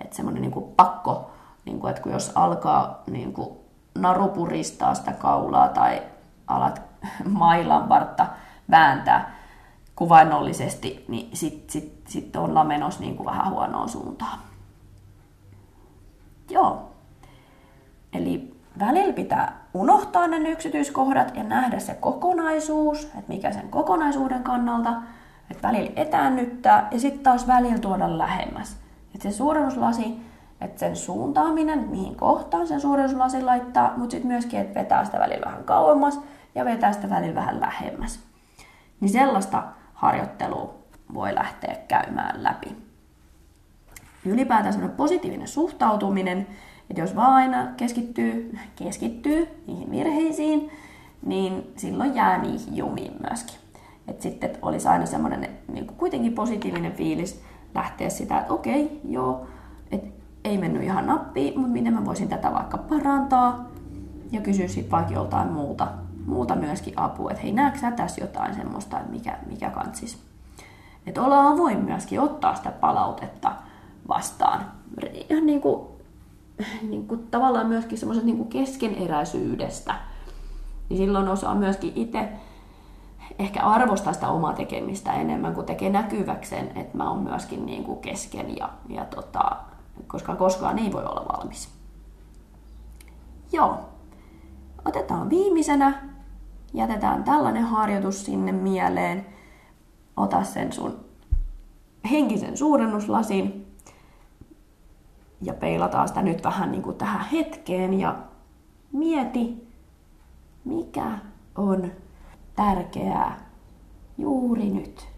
Että 0.00 0.16
semmoinen 0.16 0.42
niin 0.42 0.72
pakko, 0.76 1.30
niin 1.64 1.80
kuin, 1.80 1.90
että 1.90 2.02
kun 2.02 2.12
jos 2.12 2.32
alkaa 2.34 3.02
niin 3.10 3.32
kuin 3.32 3.58
narupuristaa 3.94 4.94
sitä 4.94 5.12
kaulaa 5.12 5.68
tai 5.68 6.02
alat 6.46 6.82
mailan 7.24 7.88
vartta 7.88 8.26
vääntää 8.70 9.38
kuvainnollisesti, 9.96 11.04
niin 11.08 11.36
sitten 11.36 11.70
sit, 11.70 12.02
sit 12.08 12.36
ollaan 12.36 12.66
menossa 12.66 13.00
niin 13.00 13.16
kuin 13.16 13.26
vähän 13.26 13.50
huonoon 13.50 13.88
suuntaan. 13.88 14.38
Joo. 16.50 16.90
Eli 18.12 18.60
välillä 18.78 19.12
pitää 19.12 19.52
unohtaa 19.74 20.26
ne 20.26 20.50
yksityiskohdat 20.50 21.36
ja 21.36 21.42
nähdä 21.42 21.78
se 21.78 21.94
kokonaisuus, 21.94 23.04
että 23.04 23.28
mikä 23.28 23.52
sen 23.52 23.68
kokonaisuuden 23.68 24.42
kannalta, 24.42 25.02
että 25.50 25.68
välillä 25.68 25.92
etäännyttää 25.96 26.88
ja 26.90 27.00
sitten 27.00 27.22
taas 27.22 27.46
välillä 27.46 27.78
tuoda 27.78 28.18
lähemmäs. 28.18 28.76
Että 29.14 29.30
se 29.30 29.36
suurennuslasi, 29.36 30.20
että 30.60 30.80
sen 30.80 30.96
suuntaaminen, 30.96 31.88
mihin 31.88 32.16
kohtaan 32.16 32.66
sen 32.66 32.80
suurennuslasi 32.80 33.42
laittaa, 33.42 33.92
mutta 33.96 34.10
sitten 34.10 34.30
myöskin, 34.30 34.60
että 34.60 34.80
vetää 34.80 35.04
sitä 35.04 35.18
välillä 35.18 35.46
vähän 35.46 35.64
kauemmas 35.64 36.20
ja 36.54 36.64
vetää 36.64 36.92
sitä 36.92 37.10
välillä 37.10 37.34
vähän 37.34 37.60
lähemmäs. 37.60 38.20
Niin 39.00 39.10
sellaista 39.10 39.62
harjoittelua 39.94 40.74
voi 41.14 41.34
lähteä 41.34 41.76
käymään 41.88 42.42
läpi. 42.42 42.76
Ylipäätään 44.24 44.72
semmoinen 44.72 44.96
positiivinen 44.96 45.48
suhtautuminen 45.48 46.46
että 46.90 47.00
jos 47.00 47.16
vaan 47.16 47.32
aina 47.32 47.66
keskittyy, 47.76 48.58
keskittyy 48.76 49.48
niihin 49.66 49.90
virheisiin, 49.90 50.70
niin 51.26 51.72
silloin 51.76 52.14
jää 52.14 52.42
niihin 52.42 52.76
jumiin 52.76 53.12
myöskin. 53.28 53.56
Että 54.08 54.22
sitten 54.22 54.50
olisi 54.62 54.88
aina 54.88 55.06
semmoinen 55.06 55.48
niin 55.72 55.86
kuitenkin 55.86 56.32
positiivinen 56.32 56.92
fiilis 56.92 57.42
lähteä 57.74 58.10
sitä, 58.10 58.38
että 58.38 58.52
okei, 58.52 59.00
joo, 59.08 59.46
että 59.90 60.08
ei 60.44 60.58
mennyt 60.58 60.82
ihan 60.82 61.06
nappiin, 61.06 61.60
mutta 61.60 61.72
miten 61.72 61.94
mä 61.94 62.04
voisin 62.04 62.28
tätä 62.28 62.52
vaikka 62.52 62.78
parantaa 62.78 63.68
ja 64.30 64.40
kysyä 64.40 64.68
sitten 64.68 64.90
vaikka 64.90 65.14
joltain 65.14 65.52
muuta, 65.52 65.88
muuta 66.26 66.54
myöskin 66.54 66.94
apua, 66.96 67.30
että 67.30 67.42
hei, 67.42 67.52
näetkö 67.52 67.78
sä 67.80 67.90
tässä 67.90 68.20
jotain 68.20 68.54
semmoista, 68.54 69.00
mikä, 69.10 69.38
mikä 69.46 69.70
kantsis. 69.70 70.18
Että 71.06 71.22
ollaan 71.22 71.52
avoin 71.52 71.84
myöskin 71.84 72.20
ottaa 72.20 72.54
sitä 72.54 72.70
palautetta 72.70 73.52
vastaan. 74.08 74.60
Ihan 75.30 75.46
niin 75.46 75.60
kuin 75.60 75.97
niin 76.90 77.06
kuin, 77.08 77.26
tavallaan 77.30 77.66
myöskin 77.66 77.98
semmoisesta 77.98 78.26
niin 78.26 78.48
keskeneräisyydestä. 78.48 79.94
Niin 80.88 80.98
silloin 80.98 81.28
osaa 81.28 81.54
myöskin 81.54 81.92
itse 81.94 82.28
ehkä 83.38 83.62
arvostaa 83.62 84.12
sitä 84.12 84.28
omaa 84.28 84.52
tekemistä 84.52 85.12
enemmän, 85.12 85.54
kuin 85.54 85.66
tekee 85.66 85.90
näkyväkseen, 85.90 86.78
että 86.78 86.96
mä 86.96 87.10
oon 87.10 87.22
myöskin 87.22 87.66
niin 87.66 87.84
kuin 87.84 87.98
kesken, 87.98 88.56
ja, 88.56 88.70
ja 88.88 89.04
tota, 89.04 89.56
koska 90.06 90.36
koskaan 90.36 90.78
ei 90.78 90.92
voi 90.92 91.04
olla 91.04 91.26
valmis. 91.32 91.68
Joo. 93.52 93.78
Otetaan 94.84 95.30
viimeisenä, 95.30 96.02
jätetään 96.74 97.24
tällainen 97.24 97.64
harjoitus 97.64 98.24
sinne 98.24 98.52
mieleen. 98.52 99.26
Ota 100.16 100.44
sen 100.44 100.72
sun 100.72 101.04
henkisen 102.10 102.56
suurennuslasin 102.56 103.67
ja 105.42 105.54
peilataan 105.54 106.08
sitä 106.08 106.22
nyt 106.22 106.44
vähän 106.44 106.72
niin 106.72 106.82
kuin 106.82 106.96
tähän 106.96 107.26
hetkeen 107.32 108.00
ja 108.00 108.16
mieti, 108.92 109.68
mikä 110.64 111.18
on 111.54 111.92
tärkeää 112.56 113.50
juuri 114.18 114.70
nyt. 114.70 115.08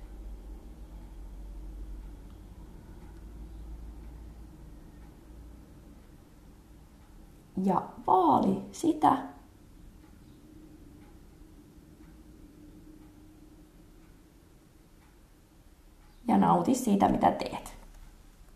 Ja 7.64 7.82
vaali 8.06 8.62
sitä, 8.72 9.16
ja 16.28 16.38
nauti 16.38 16.74
siitä, 16.74 17.08
mitä 17.08 17.30
teet. 17.30 17.76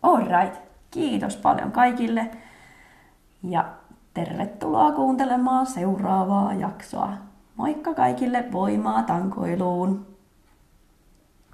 Alright. 0.01 0.74
Kiitos 0.95 1.37
paljon 1.37 1.71
kaikille 1.71 2.31
ja 3.43 3.65
tervetuloa 4.13 4.91
kuuntelemaan 4.91 5.65
seuraavaa 5.65 6.53
jaksoa. 6.53 7.13
Moikka 7.55 7.93
kaikille 7.93 8.45
voimaa 8.51 9.03
tankoiluun! 9.03 10.14